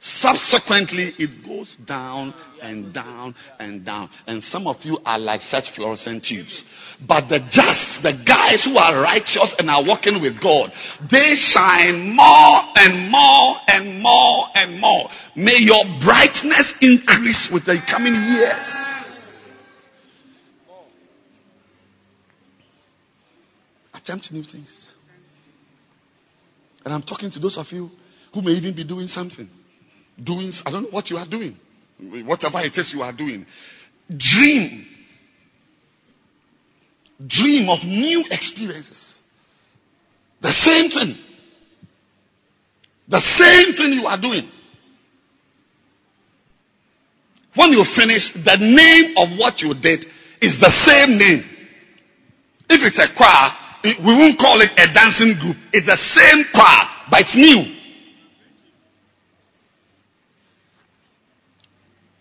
[0.00, 4.10] Subsequently, it goes down and down and down.
[4.26, 6.62] And some of you are like such fluorescent tubes.
[7.06, 10.70] But the just, the guys who are righteous and are walking with God,
[11.10, 15.08] they shine more and more and more and more.
[15.34, 18.95] May your brightness increase with the coming years.
[24.06, 24.92] Attempt new things.
[26.84, 27.90] And I'm talking to those of you
[28.32, 29.50] who may even be doing something
[30.22, 31.56] doing, I don't know what you are doing.
[32.24, 33.46] Whatever it is you are doing.
[34.08, 34.86] Dream.
[37.26, 39.22] Dream of new experiences.
[40.40, 41.16] The same thing.
[43.08, 44.48] The same thing you are doing.
[47.54, 50.04] When you finish, the name of what you did
[50.42, 51.42] is the same name.
[52.68, 55.56] If it's a choir, we won't call it a dancing group.
[55.72, 57.76] It's the same choir, but it's new.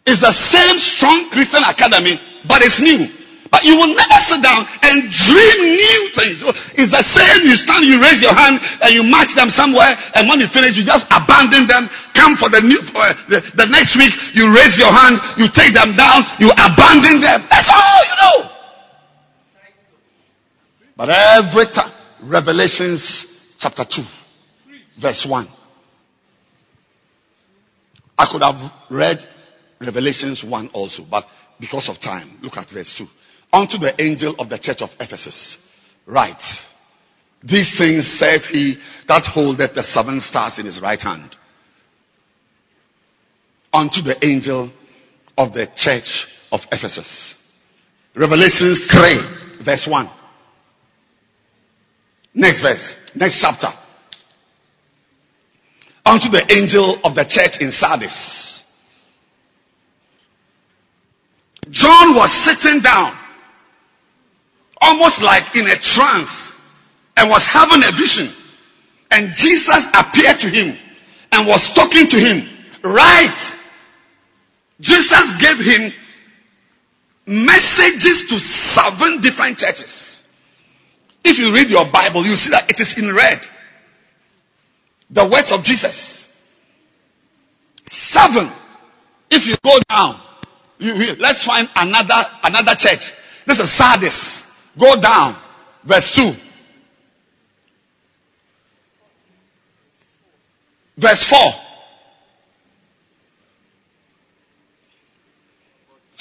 [0.05, 3.09] It's the same strong Christian academy, but it's new.
[3.49, 6.43] But you will never sit down and dream new things.
[6.75, 7.47] It's the same.
[7.47, 10.77] You stand, you raise your hand, and you march them somewhere, and when you finish,
[10.77, 11.87] you just abandon them.
[12.13, 15.73] Come for the new, uh, the, the next week, you raise your hand, you take
[15.73, 17.47] them down, you abandon them.
[17.49, 18.54] That's all you know.
[20.95, 21.91] But every time,
[22.23, 23.25] Revelations
[23.59, 24.01] chapter 2,
[25.01, 25.47] verse 1.
[28.17, 29.19] I could have read
[29.81, 31.25] Revelations 1 also, but
[31.59, 33.05] because of time, look at verse 2.
[33.51, 35.57] Unto the angel of the church of Ephesus,
[36.05, 36.41] write,
[37.43, 38.77] These things saith he
[39.07, 41.35] that holdeth the seven stars in his right hand.
[43.73, 44.71] Unto the angel
[45.37, 47.35] of the church of Ephesus.
[48.15, 50.09] Revelations 3, verse 1.
[52.35, 53.67] Next verse, next chapter.
[56.05, 58.55] Unto the angel of the church in Sardis
[61.69, 63.17] John was sitting down,
[64.81, 66.53] almost like in a trance,
[67.17, 68.31] and was having a vision.
[69.11, 70.77] And Jesus appeared to him
[71.31, 72.47] and was talking to him.
[72.83, 73.53] Right.
[74.79, 75.91] Jesus gave him
[77.25, 80.14] messages to seven different churches.
[81.25, 83.41] If you read your Bible, you see that it is in red.
[85.09, 86.27] The words of Jesus.
[87.89, 88.51] Seven.
[89.31, 90.21] If you go down,
[90.77, 93.11] you, let's find another another church.
[93.47, 94.43] This is Sardis.
[94.79, 95.41] Go down,
[95.87, 96.33] verse two.
[100.97, 101.39] Verse 4.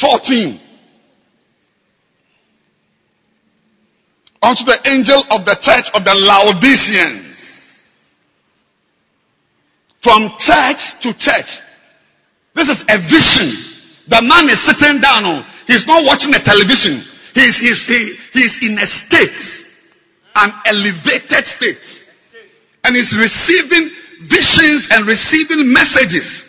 [0.00, 0.60] 14.
[4.44, 7.32] Unto the angel of the church of the Laodiceans.
[10.02, 11.64] From church to church.
[12.54, 13.48] This is a vision.
[14.06, 15.24] The man is sitting down.
[15.24, 15.40] oh.
[15.66, 17.00] He's not watching a television.
[17.32, 19.64] He's, he's, he, he's in a state.
[20.34, 22.04] An elevated state
[22.84, 23.90] and is receiving
[24.28, 26.44] visions and receiving messages.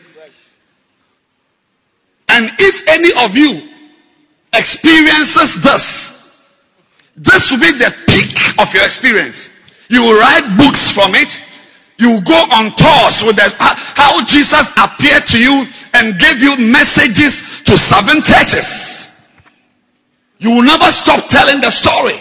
[2.28, 3.72] And if any of you
[4.54, 6.12] experiences this,
[7.16, 9.50] this will be the peak of your experience.
[9.88, 11.32] You will write books from it.
[11.98, 15.64] You will go on tours with the, how Jesus appeared to you
[15.96, 17.40] and gave you messages
[17.72, 18.68] to seven churches.
[20.40, 22.20] You will never stop telling the story.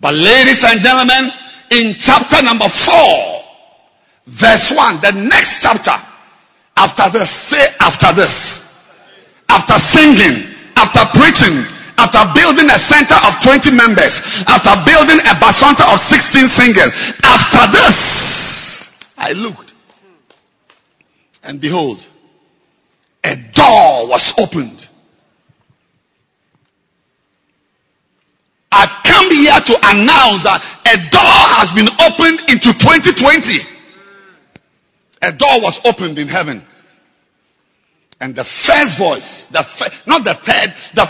[0.00, 1.32] But ladies and gentlemen,
[1.72, 3.42] in chapter number four,
[4.38, 5.98] verse one, the next chapter,
[6.76, 8.60] after this, say after this,
[9.48, 15.86] after singing, after preaching, after building a center of 20 members, after building a Bacenta
[15.92, 16.90] of 16 singers,
[17.22, 19.72] after this, I looked,
[21.42, 21.98] and behold,
[23.22, 24.80] a door was opened.
[28.74, 33.60] I've come here to announce that a door has been opened into 2020.
[35.22, 36.66] A door was opened in heaven.
[38.20, 39.62] And the first voice, the
[40.06, 41.06] not the third, the,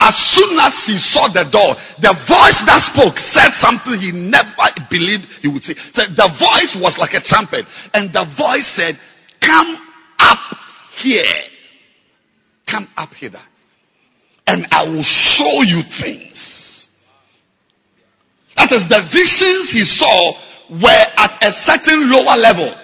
[0.00, 4.70] as soon as he saw the door, the voice that spoke said something he never
[4.90, 5.74] believed he would say.
[5.92, 8.98] Said the voice was like a trumpet, and the voice said,
[9.40, 9.76] "Come
[10.18, 10.38] up
[10.96, 11.42] here,
[12.66, 13.42] come up hither,
[14.46, 16.88] and I will show you things."
[18.56, 20.34] That is the visions he saw
[20.70, 22.74] were at a certain lower level.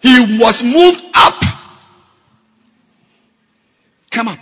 [0.00, 1.40] He was moved up.
[4.10, 4.38] Come up.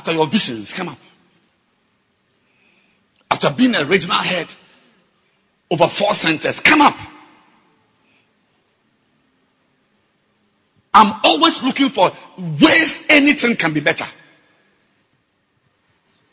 [0.00, 0.98] After your visions, come up.
[3.30, 4.48] After being a regional head
[5.70, 6.94] over four centers, come up.
[10.94, 14.06] I'm always looking for ways anything can be better.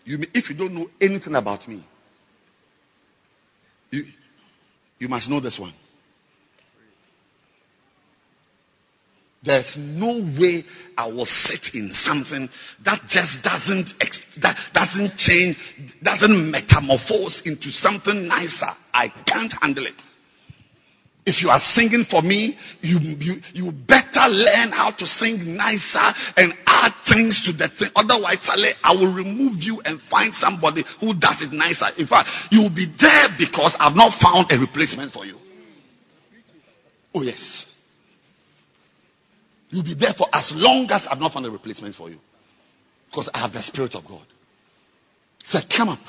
[0.06, 1.86] You, if you don't know anything about me,
[3.92, 4.06] you,
[4.98, 5.74] you must know this one.
[9.48, 10.66] There's no way
[10.98, 12.50] I will sit in something
[12.84, 13.94] that just doesn't
[14.42, 15.58] that doesn't change,
[16.04, 18.68] doesn't metamorphose into something nicer.
[18.94, 20.02] I can't handle it.
[21.26, 26.14] If you are singing for me, you, you, you better learn how to sing nicer
[26.38, 27.90] and add things to the thing.
[27.98, 31.88] Otherwise, Charlie, I will remove you and find somebody who does it nicer.
[31.98, 35.38] In fact, you will be there because I've not found a replacement for you.
[37.14, 37.66] Oh, yes.
[39.70, 42.18] You'll be there for as long as I've not found a replacement for you.
[43.10, 44.26] Because I have the Spirit of God.
[45.44, 46.00] Said, come up.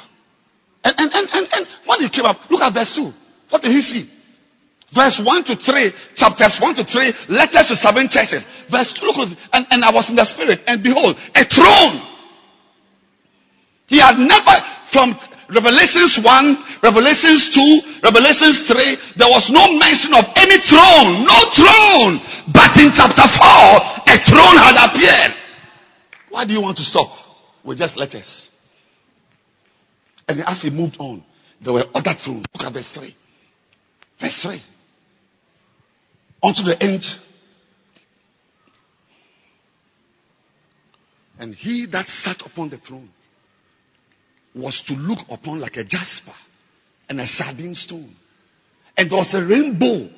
[0.85, 3.13] And, and, and, and, and when he came up, look at verse 2.
[3.51, 4.11] What did he see?
[4.95, 8.43] Verse 1 to 3, chapters 1 to 3, letters to seven churches.
[8.71, 12.01] Verse 2, look, and, and I was in the Spirit, and behold, a throne.
[13.87, 14.55] He had never,
[14.93, 15.13] from
[15.53, 22.21] Revelations 1, Revelations 2, Revelations 3, there was no mention of any throne, no throne.
[22.53, 23.45] But in chapter 4,
[24.07, 25.37] a throne had appeared.
[26.31, 27.11] Why do you want to stop
[27.65, 28.51] with just letters?
[30.27, 31.25] And as he moved on,
[31.63, 32.47] there were other thrones.
[32.55, 33.17] Look at verse 3.
[34.21, 34.63] Verse 3.
[36.43, 37.05] Unto the end.
[41.39, 43.09] And he that sat upon the throne
[44.55, 46.35] was to look upon like a jasper
[47.09, 48.15] and a sardine stone.
[48.97, 50.09] And there was a rainbow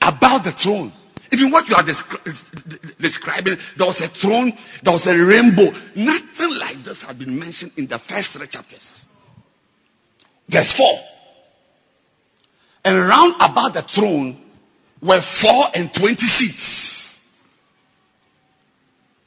[0.00, 0.92] about the throne.
[1.34, 5.70] Even what you are descri- describing, there was a throne, there was a rainbow.
[5.96, 9.06] Nothing like this had been mentioned in the first three chapters.
[10.48, 10.86] Verse 4.
[12.84, 14.40] And round about the throne
[15.02, 17.18] were four and twenty seats.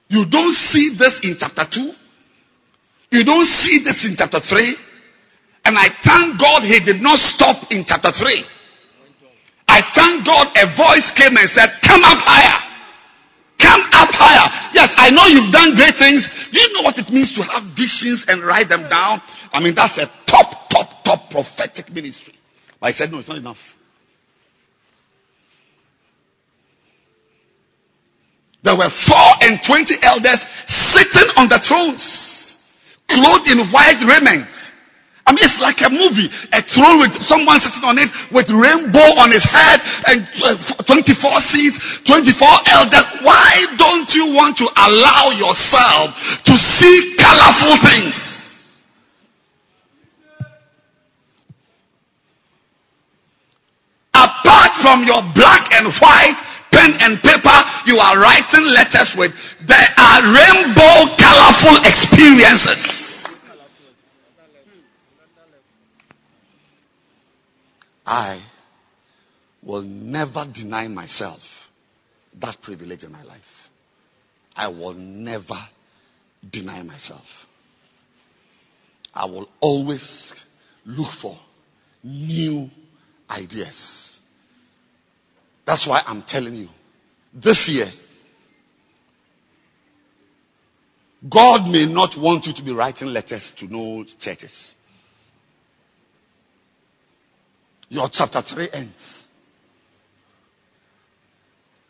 [0.08, 1.92] You don't see this in chapter 2.
[3.12, 4.76] You don't see this in chapter 3.
[5.66, 8.46] And I thank God he did not stop in chapter 3.
[9.68, 12.60] I thank God a voice came and said, Come up higher.
[13.60, 14.48] Come up higher.
[14.74, 16.30] Yes, I know you've done great things.
[16.52, 19.22] Do you know what it means to have visions and write them down?
[19.52, 22.34] I mean, that's a top, top, top prophetic ministry.
[22.80, 23.58] But I said, No, it's not enough.
[28.64, 32.58] There were four and twenty elders sitting on the thrones,
[33.08, 34.50] clothed in white raiment.
[35.28, 36.32] I mean, it's like a movie.
[36.56, 40.56] A throne with someone sitting on it with rainbow on his head and uh,
[40.88, 41.04] 24
[41.44, 41.76] seats,
[42.08, 42.32] 24
[42.72, 43.04] elders.
[43.28, 46.16] Why don't you want to allow yourself
[46.48, 48.16] to see colorful things?
[54.16, 56.40] Apart from your black and white
[56.72, 59.36] pen and paper you are writing letters with,
[59.68, 63.07] there are rainbow colorful experiences.
[68.08, 68.42] I
[69.62, 71.42] will never deny myself
[72.40, 73.42] that privilege in my life.
[74.56, 75.60] I will never
[76.50, 77.26] deny myself.
[79.14, 80.34] I will always
[80.86, 81.38] look for
[82.02, 82.70] new
[83.30, 84.20] ideas.
[85.66, 86.70] That's why I'm telling you
[87.34, 87.92] this year,
[91.30, 94.76] God may not want you to be writing letters to no churches.
[97.90, 99.24] Your chapter 3 ends.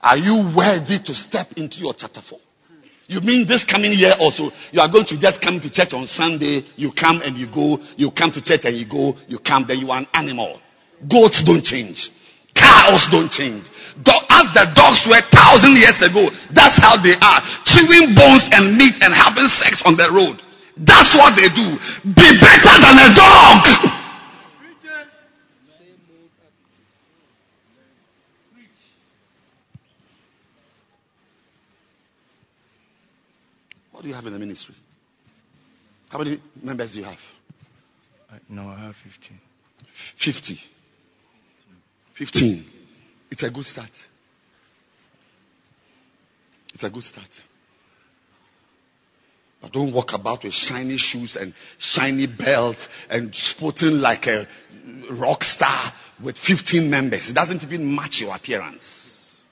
[0.02, 2.40] Are you worthy to step into your chapter 4?
[3.08, 6.06] You mean this coming year also, you are going to just come to church on
[6.06, 9.64] Sunday, you come and you go, you come to church and you go, you come,
[9.66, 10.60] then you are an animal.
[11.10, 12.12] Goats don't change.
[12.54, 13.64] Cows don't change.
[14.04, 17.40] as the dogs were thousand years ago, that's how they are.
[17.64, 20.44] Chewing bones and meat and having sex on the road.
[20.76, 21.80] That's what they do.
[22.12, 23.97] Be better than a dog.
[33.98, 34.76] What do you have in the ministry?
[36.10, 37.18] How many members do you have?
[38.30, 39.40] Uh, no, I have 15.
[40.24, 40.60] 50.
[42.16, 42.66] 15.
[43.32, 43.90] It's a good start.
[46.76, 47.26] It's a good start.
[49.64, 54.48] But don't walk about with shiny shoes and shiny belts and sporting like a
[55.10, 55.92] rock star
[56.24, 57.32] with 15 members.
[57.32, 59.44] It doesn't even match your appearance.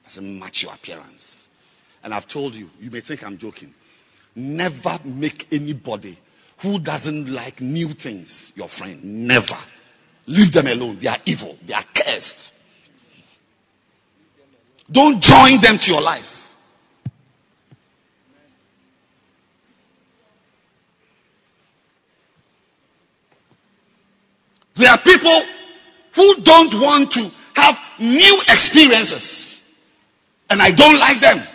[0.00, 1.46] It doesn't match your appearance.
[2.02, 3.72] And I've told you, you may think I'm joking.
[4.34, 6.18] Never make anybody
[6.62, 9.02] who doesn't like new things your friend.
[9.26, 9.58] Never.
[10.26, 10.98] Leave them alone.
[11.02, 11.58] They are evil.
[11.66, 12.52] They are cursed.
[14.90, 16.24] Don't join them to your life.
[24.76, 25.44] There are people
[26.14, 29.60] who don't want to have new experiences.
[30.48, 31.46] And I don't like them.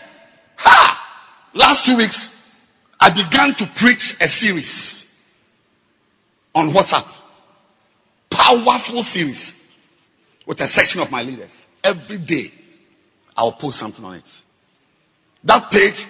[0.58, 1.52] Ha!
[1.54, 2.30] Last two weeks,
[3.00, 5.06] I began to preach a series
[6.54, 7.12] on WhatsApp.
[8.32, 9.54] Powerful series
[10.48, 11.68] with a section of my leaders.
[11.84, 12.52] Every day,
[13.36, 14.24] I'll post something on it.
[15.44, 16.06] That page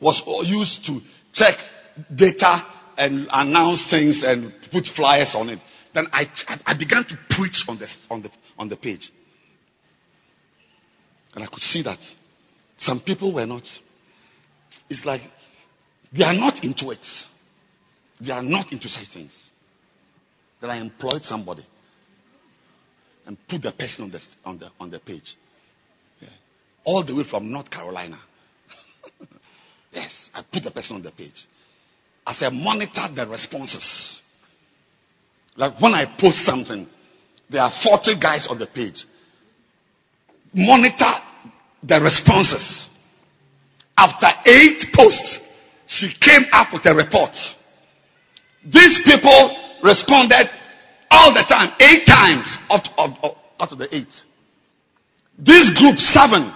[0.00, 1.00] was used to
[1.32, 1.54] check
[2.14, 2.64] data
[2.96, 5.58] and announce things and put flyers on it.
[5.94, 6.26] Then I,
[6.66, 9.10] I began to preach on the, on, the, on the page.
[11.34, 11.98] And I could see that
[12.76, 13.66] some people were not
[14.88, 15.22] it's like
[16.12, 17.06] they are not into it.
[18.20, 19.50] They are not into such things.
[20.60, 21.66] Then I employed somebody
[23.26, 25.36] and put the person on the, on the, on the page.
[26.20, 26.28] Yeah.
[26.84, 28.18] All the way from North Carolina.
[29.92, 31.46] yes, I put the person on the page.
[32.26, 34.20] As I monitor the responses.
[35.56, 36.86] Like when I post something,
[37.48, 39.04] there are 40 guys on the page.
[40.52, 41.12] Monitor
[41.82, 42.89] the responses.
[44.00, 45.40] After eight posts,
[45.86, 47.36] she came up with a report.
[48.64, 50.48] These people responded
[51.10, 53.10] all the time, eight times out of,
[53.60, 54.08] out of the eight.
[55.38, 56.50] This group seven,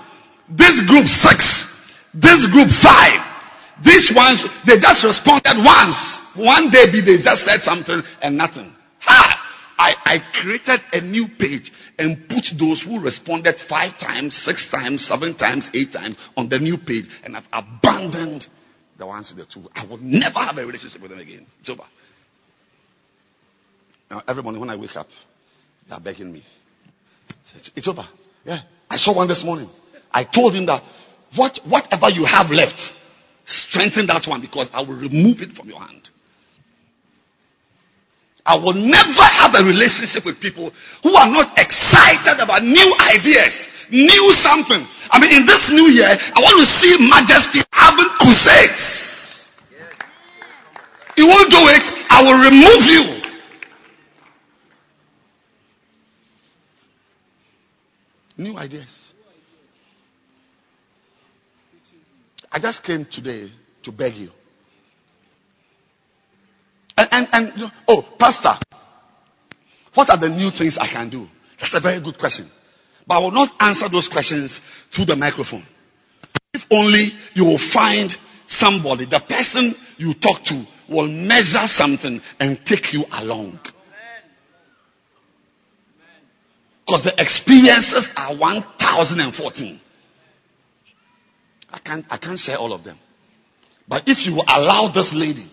[0.56, 1.66] this group six,
[2.14, 3.20] this group five.
[3.84, 6.20] These ones, they just responded once.
[6.36, 8.74] One day they just said something and nothing.
[9.00, 9.43] Ha!
[9.76, 15.06] I, I created a new page and put those who responded five times, six times,
[15.06, 18.46] seven times, eight times on the new page, and I've abandoned
[18.98, 19.68] the ones with the two.
[19.74, 21.46] I will never have a relationship with them again.
[21.60, 21.82] It's over.
[24.10, 25.08] Now, every morning when I wake up,
[25.88, 26.44] they are begging me.
[27.74, 28.06] It's, over.
[28.44, 28.60] Yeah.
[28.88, 29.68] I saw one this morning.
[30.12, 30.82] I told him that
[31.36, 32.92] what, whatever you have left,
[33.46, 36.08] Strengthen that one because I will remove it from your hand.
[38.46, 40.70] I will never have a relationship with people
[41.02, 44.86] who are not excited about new ideas, new something.
[45.10, 49.56] I mean, in this new year, I want to see Majesty having crusades.
[51.16, 53.24] You won't do it, I will remove you.
[58.36, 59.12] New ideas.
[62.50, 63.50] I just came today
[63.84, 64.30] to beg you.
[66.96, 68.54] And, and, and, oh, Pastor,
[69.94, 71.26] what are the new things I can do?
[71.58, 72.48] That's a very good question.
[73.06, 74.60] But I will not answer those questions
[74.94, 75.66] through the microphone.
[76.52, 78.14] If only you will find
[78.46, 83.58] somebody, the person you talk to will measure something and take you along.
[86.86, 89.80] Because the experiences are 1014.
[91.70, 92.98] I can't, I can't share all of them.
[93.88, 95.50] But if you allow this lady,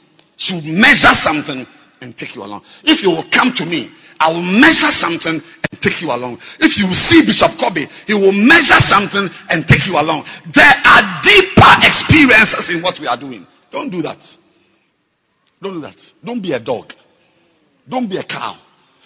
[0.49, 1.65] will measure something
[2.01, 2.63] and take you along.
[2.83, 6.37] If you will come to me, I will measure something and take you along.
[6.59, 10.25] If you see Bishop Kobe, he will measure something and take you along.
[10.53, 13.45] There are deeper experiences in what we are doing.
[13.71, 14.19] Don't do that.
[15.61, 15.97] Don't do that.
[16.23, 16.93] Don't be a dog.
[17.87, 18.57] Don't be a cow.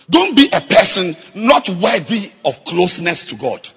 [0.09, 3.67] Don't be a person not worthy of closeness to God.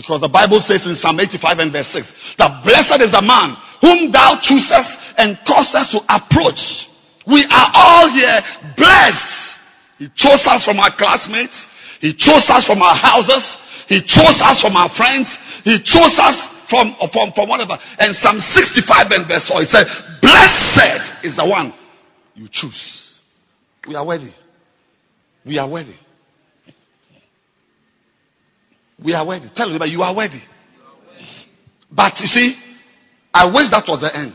[0.00, 3.52] Because the Bible says in Psalm 85 and verse 6 that blessed is the man
[3.84, 6.88] whom thou choosest and causest to approach.
[7.28, 8.40] We are all here
[8.80, 9.60] blessed.
[10.00, 11.68] He chose us from our classmates.
[12.00, 13.60] He chose us from our houses.
[13.92, 15.36] He chose us from our friends.
[15.68, 17.76] He chose us from, from, from whatever.
[18.00, 19.84] And Psalm 65 and verse 4, he said,
[20.24, 21.74] blessed is the one
[22.34, 23.20] you choose.
[23.86, 24.32] We are worthy.
[25.44, 25.96] We are worthy.
[29.04, 29.48] We are worthy.
[29.54, 30.40] Tell everybody you are worthy.
[31.90, 32.56] But you see,
[33.32, 34.34] I wish that was the end.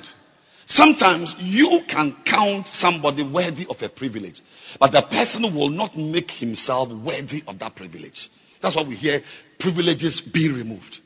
[0.68, 4.41] Sometimes you can count somebody worthy of a privilege,
[4.80, 8.30] but the person will not make himself worthy of that privilege.
[8.61, 9.22] That's why we hear
[9.59, 10.99] privileges be removed.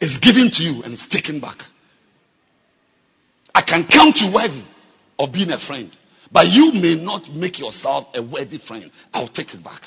[0.00, 1.58] It's given to you and it's taken back.
[3.54, 4.64] I can count you worthy
[5.18, 5.94] of being a friend,
[6.32, 8.90] but you may not make yourself a worthy friend.
[9.12, 9.82] I'll take it back.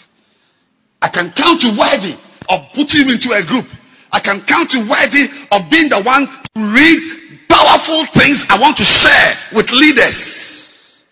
[1.01, 2.15] I can count you worthy
[2.49, 3.65] of putting into a group.
[4.11, 6.99] I can count you worthy of being the one to read
[7.47, 11.05] powerful things I want to share with leaders.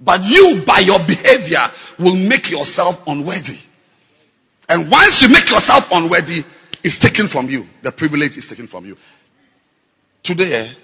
[0.00, 1.62] But you, by your behavior,
[1.98, 3.58] will make yourself unworthy.
[4.68, 6.42] And once you make yourself unworthy,
[6.82, 7.64] it's taken from you.
[7.82, 8.96] The privilege is taken from you.
[10.24, 10.74] Today, eh,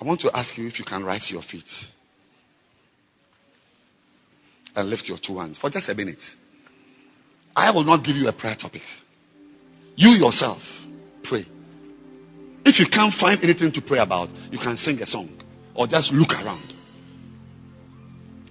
[0.00, 1.68] I want to ask you if you can rise to your feet
[4.74, 6.22] and lift your two hands for just a minute.
[7.54, 8.82] I will not give you a prayer topic.
[9.96, 10.62] You yourself
[11.24, 11.46] pray.
[12.64, 15.28] If you can't find anything to pray about, you can sing a song
[15.74, 16.72] or just look around.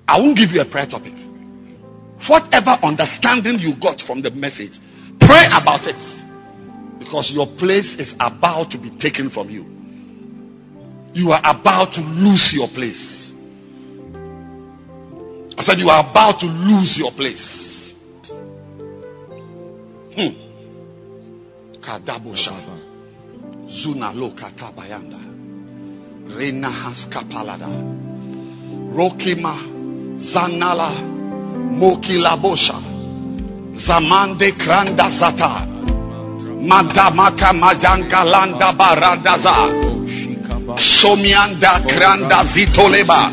[0.08, 1.14] I won't give you a prayer topic.
[2.28, 4.80] Whatever understanding you got from the message,
[5.20, 6.02] pray about it.
[7.00, 9.66] Because your place is about to be taken from you.
[11.14, 13.32] You are about to lose your place.
[15.58, 17.91] I said, You are about to lose your place.
[20.16, 20.34] Hmm.
[21.82, 22.52] Kadabosha.
[23.68, 25.18] Zuna loka tabayanda.
[26.38, 27.68] Rena haskapalada.
[28.96, 29.56] Rokima.
[30.18, 30.92] Zanala.
[31.80, 32.76] Mokilabosha.
[33.76, 35.68] Zamande kranda zata.
[36.62, 39.56] Madamaka majanga landa baradaza.
[40.78, 43.32] Shomianda kranda zitoleba.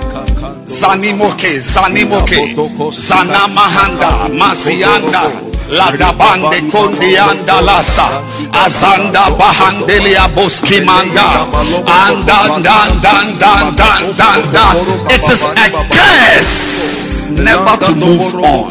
[0.68, 2.54] Zanimoke, Zanimoke,
[2.92, 11.46] Zanamahanda, Mazianda, Ladabande Kondianda Lasa, Azanda Bahandelia Boskimanda,
[11.86, 14.76] Anda Dan Dan Dan Dan Dan Dan.
[15.10, 16.88] It is a curse
[17.30, 18.68] never to move on.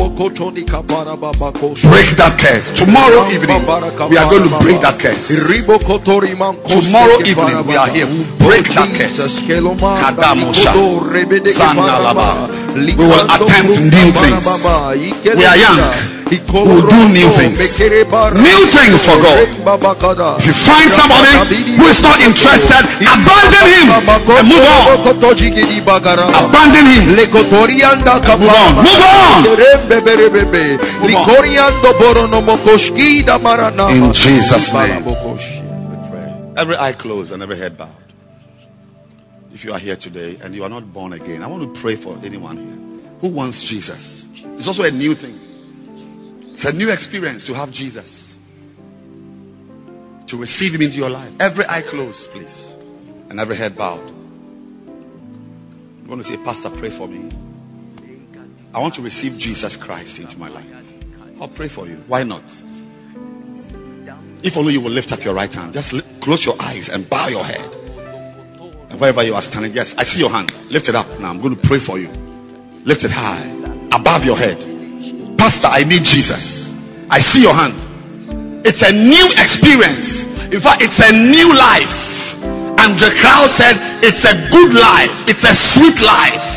[1.87, 2.71] Break that curse.
[2.73, 3.61] Tomorrow evening,
[4.09, 5.27] we are going to break that curse.
[6.67, 8.07] Tomorrow evening, we are here.
[8.41, 9.17] Break that curse.
[10.01, 10.73] Kadamosha.
[12.77, 14.45] We will attempt new things.
[15.37, 15.79] We are young.
[16.27, 17.57] We will do new things.
[18.47, 19.39] New things for God.
[20.39, 21.31] If you find somebody
[21.79, 22.83] who is not interested,
[23.15, 23.87] abandon him
[24.39, 24.85] and move on.
[26.35, 27.03] Abandon him.
[28.37, 28.73] Move on.
[28.83, 29.43] Move on.
[33.97, 35.03] In Jesus' name.
[36.57, 38.06] Every eye closed and every head bowed.
[39.57, 41.95] If you are here today and you are not born again, I want to pray
[41.99, 42.77] for anyone here
[43.21, 44.27] who wants Jesus.
[44.35, 45.33] It's also a new thing.
[46.53, 48.35] It's a new experience to have Jesus.
[50.27, 51.33] to receive Him into your life.
[51.39, 52.75] Every eye closed, please,
[53.31, 54.07] and every head bowed.
[56.03, 57.31] You want to say, Pastor, pray for me.
[58.75, 60.69] I want to receive Jesus Christ into my life.
[61.41, 61.95] I'll pray for you.
[62.05, 62.45] Why not?
[64.43, 67.29] If only you will lift up your right hand, just close your eyes and bow
[67.29, 67.86] your head.
[68.95, 70.51] Wherever you are standing, yes, I see your hand.
[70.71, 71.29] Lift it up now.
[71.29, 72.07] I'm going to pray for you.
[72.87, 73.43] Lift it high,
[73.91, 74.63] above your head.
[75.35, 76.71] Pastor, I need Jesus.
[77.11, 77.75] I see your hand.
[78.65, 80.23] It's a new experience.
[80.49, 81.93] In fact, it's a new life.
[82.79, 85.11] And the crowd said, It's a good life.
[85.27, 86.47] It's a sweet life.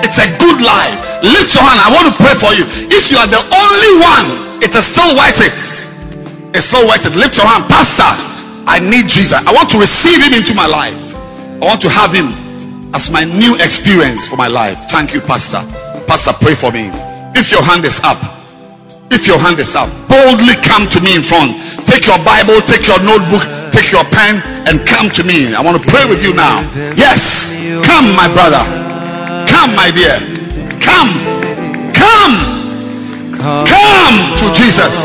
[0.00, 0.96] It's a good life.
[1.22, 1.80] Lift your hand.
[1.84, 2.64] I want to pray for you.
[2.88, 5.54] If you are the only one, it is still worth it.
[6.56, 7.14] It's still worth it.
[7.14, 7.68] Lift your hand.
[7.68, 8.10] Pastor,
[8.64, 9.36] I need Jesus.
[9.36, 11.09] I want to receive him into my life.
[11.60, 12.32] I want to have him
[12.96, 14.80] as my new experience for my life.
[14.88, 15.60] Thank you, Pastor.
[16.08, 16.88] Pastor, pray for me.
[17.36, 18.16] If your hand is up,
[19.12, 21.52] if your hand is up, boldly come to me in front.
[21.84, 23.44] Take your Bible, take your notebook,
[23.76, 25.52] take your pen, and come to me.
[25.52, 26.64] I want to pray with you now.
[26.96, 27.52] Yes,
[27.84, 28.64] come, my brother.
[29.44, 30.16] Come, my dear.
[30.80, 31.12] Come.
[31.92, 32.34] Come.
[33.68, 34.96] Come to Jesus.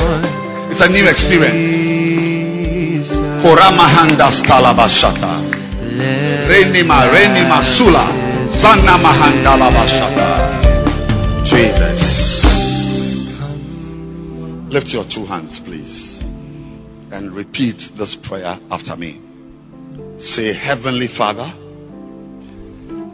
[0.71, 3.11] It's a new experience.
[4.31, 5.43] Stalabashata.
[6.47, 8.05] Renima, renima sula.
[8.47, 11.43] Sana mahandalabashata.
[11.43, 12.45] Jesus.
[14.69, 16.19] Lift your two hands, please,
[17.11, 19.19] and repeat this prayer after me.
[20.17, 21.51] Say, Heavenly Father,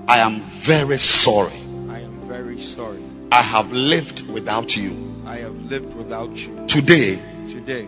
[0.08, 1.54] I am very sorry.
[1.90, 3.04] I am very sorry.
[3.32, 4.92] I have lived without you.
[5.26, 6.66] I have lived without you.
[6.68, 7.16] Today,
[7.52, 7.86] Today,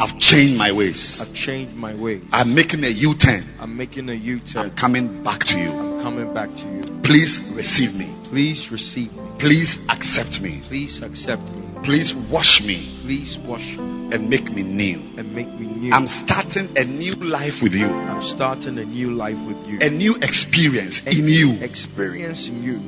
[0.00, 1.20] I've changed my ways.
[1.20, 2.22] I've changed my way.
[2.32, 3.44] I'm making a U turn.
[3.60, 4.70] I'm making a U turn.
[4.70, 5.70] I'm coming back to you.
[5.70, 7.00] I'm coming back to you.
[7.04, 8.08] Please receive me.
[8.30, 9.36] Please receive me.
[9.38, 10.62] Please accept me.
[10.68, 11.66] Please accept me.
[11.84, 14.98] Please wash me Please wash me and make me new.
[15.18, 15.92] and make me new.
[15.92, 17.86] I'm starting a new life with you.
[17.86, 19.78] I'm starting a new life with you.
[19.80, 21.56] A new experience in you.
[21.64, 22.78] Experience in you.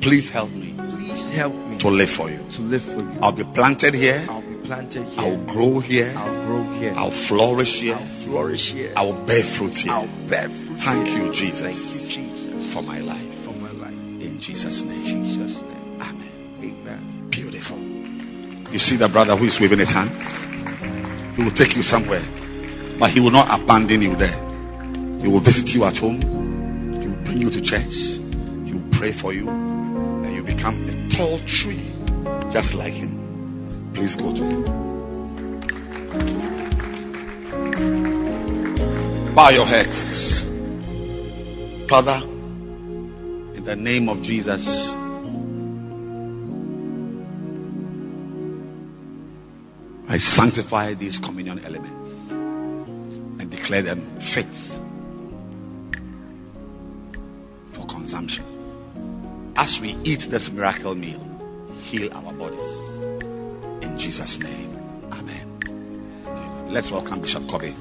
[0.00, 2.38] Please help me Please help me to live for you.
[2.56, 3.18] to live for you.
[3.20, 4.24] I'll be planted here.
[4.28, 4.42] I'll
[4.72, 5.20] planted here.
[5.20, 6.14] I'll grow here.
[6.16, 6.92] I'll grow here.
[6.96, 7.94] I'll flourish here.
[7.94, 8.92] I'll flourish here.
[8.96, 9.92] I'll bear fruit here.
[9.92, 10.80] I'll bear fruit.
[10.80, 11.28] Thank here.
[11.28, 13.28] you, Jesus, Thank you, Jesus, for my life.
[13.44, 13.92] for my life.
[13.92, 15.28] In Jesus' In name.
[15.28, 16.00] Jesus' name.
[16.00, 16.32] Amen.
[16.64, 17.28] Amen.
[17.28, 17.76] Beautiful.
[18.72, 20.16] You see that brother who is waving his hands?
[21.36, 22.24] He will take you somewhere,
[22.98, 24.36] but he will not abandon you there.
[25.20, 26.24] He will visit you at home.
[26.96, 27.92] He will bring you to church.
[28.64, 31.92] He will pray for you, and you become a tall tree,
[32.48, 33.21] just like him.
[33.94, 34.92] Please go to him.
[39.34, 40.44] Bow your heads.
[41.88, 42.20] Father,
[43.54, 44.92] in the name of Jesus,
[50.08, 54.52] I sanctify these communion elements and declare them fit
[57.74, 58.44] for consumption.
[59.56, 61.20] As we eat this miracle meal,
[61.80, 62.91] heal our bodies.
[63.82, 64.76] In Jesus' name,
[65.10, 66.70] Amen.
[66.70, 67.74] Let's welcome Bishop Kobe.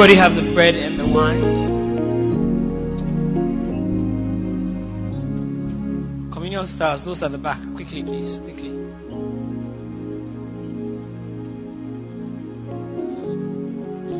[0.00, 1.40] Everybody have the bread and the wine?
[6.32, 7.60] Communion stars, those at the back.
[7.74, 8.38] Quickly, please.
[8.44, 8.70] Quickly.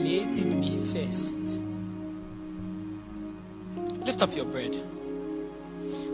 [0.03, 1.33] Let it be first.
[4.05, 4.75] Lift up your bread.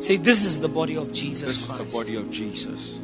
[0.03, 2.99] Say, This is the body of Jesus This is the body of Jesus,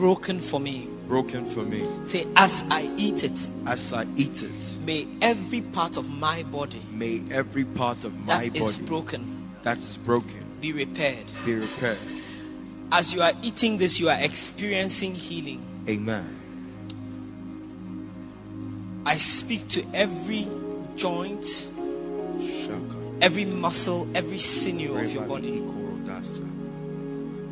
[0.00, 0.88] broken for me.
[1.06, 1.80] broken for me.
[2.04, 6.82] Say, As I eat it, As I eat it, may every part of my body
[6.90, 11.26] may every part of my that is body broken that is broken be repaired.
[11.44, 11.98] be repaired.
[12.90, 15.62] As you are eating this, you are experiencing healing.
[15.88, 16.38] Amen.
[19.06, 20.48] I speak to every
[20.96, 23.18] joint, Shaka.
[23.22, 25.60] every muscle, every sinew of your body.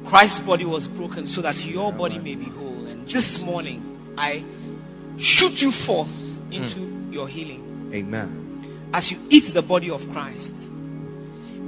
[0.09, 2.87] Christ's body was broken so that your body may be whole.
[2.87, 4.43] And this morning, I
[5.19, 6.09] shoot you forth
[6.51, 7.91] into your healing.
[7.93, 8.91] Amen.
[8.93, 10.55] As you eat the body of Christ,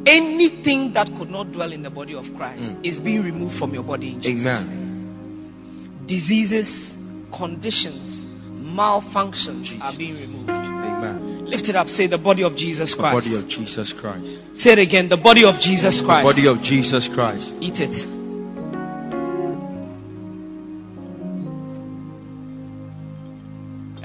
[0.06, 2.86] anything that could not dwell in the body of Christ Mm.
[2.86, 4.68] is being removed from your body in Jesus' Amen.
[4.68, 6.06] name.
[6.06, 6.94] Diseases,
[7.36, 8.26] conditions,
[8.62, 9.80] malfunctions Jesus.
[9.82, 10.48] are being removed.
[10.48, 11.44] Amen.
[11.46, 11.88] Lift it up.
[11.90, 13.28] Say the body of Jesus Christ.
[13.28, 14.42] The body of Jesus Christ.
[14.54, 15.08] Say it again.
[15.08, 16.00] The body of Jesus Christ.
[16.00, 16.36] The Christ.
[16.36, 17.54] body of Jesus Christ.
[17.60, 18.19] Eat it.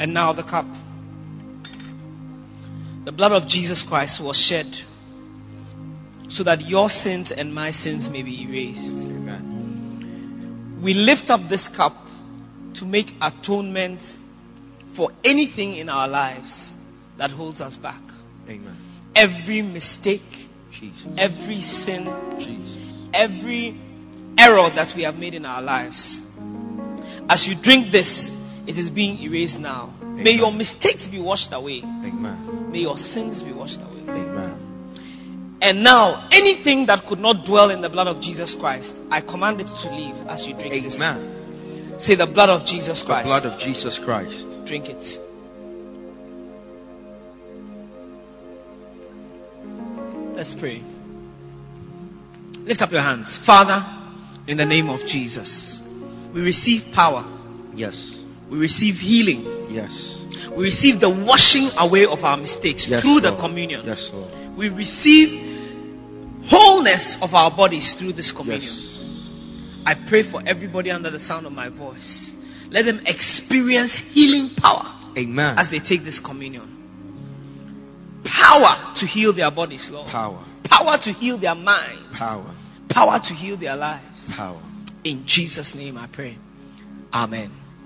[0.06, 0.68] And now the cup.
[3.06, 4.68] The blood of Jesus Christ was shed
[6.30, 8.93] so that your sins and my sins may be erased.
[8.93, 10.80] Amen.
[10.84, 11.93] We lift up this cup
[12.76, 13.99] to make atonement
[14.95, 16.76] for anything in our lives
[17.18, 18.03] that holds us back.
[18.47, 18.78] Amen.
[19.16, 20.22] Every mistake,
[20.70, 21.08] Jesus.
[21.18, 22.06] every sin,
[22.38, 22.78] Jesus.
[23.12, 23.82] every
[24.38, 26.22] error that we have made in our lives.
[27.28, 28.30] As you drink this,
[28.68, 29.93] it is being erased now.
[30.01, 31.82] May your mistakes be washed away.
[31.84, 32.72] Amen.
[32.72, 34.01] May your sins be washed away.
[34.01, 35.57] Amen.
[35.61, 39.61] And now, anything that could not dwell in the blood of Jesus Christ, I command
[39.61, 40.95] it to leave as you drink this.
[40.95, 41.99] Amen.
[41.99, 43.26] Say the blood of Jesus Christ.
[43.26, 44.47] The blood of Jesus Christ.
[44.66, 45.03] Drink it.
[50.36, 50.84] Let's pray.
[52.66, 53.39] Lift up your hands.
[53.45, 53.80] Father,
[54.47, 55.82] in the name of Jesus,
[56.34, 57.24] we receive power.
[57.74, 58.22] Yes.
[58.50, 59.70] We receive healing.
[59.70, 59.91] Yes.
[60.56, 63.02] We receive the washing away of our mistakes Yes.
[63.02, 63.82] through the communion.
[63.86, 64.58] Yes, Lord.
[64.58, 65.41] We receive
[66.46, 68.72] wholeness of our bodies through this communion.
[68.72, 68.91] Yes.
[69.86, 72.32] I pray for everybody under the sound of my voice.
[72.70, 74.86] Let them experience healing power
[75.18, 75.58] Amen.
[75.58, 76.72] as they take this communion.
[78.24, 80.10] Power to heal their bodies, Lord.
[80.10, 80.43] Power.
[80.64, 82.18] Power to heal their minds.
[82.18, 82.56] Power.
[82.89, 84.32] Power to heal their lives.
[84.36, 84.62] Power.
[85.04, 86.38] In Jesus' name I pray.
[87.14, 87.52] Amen.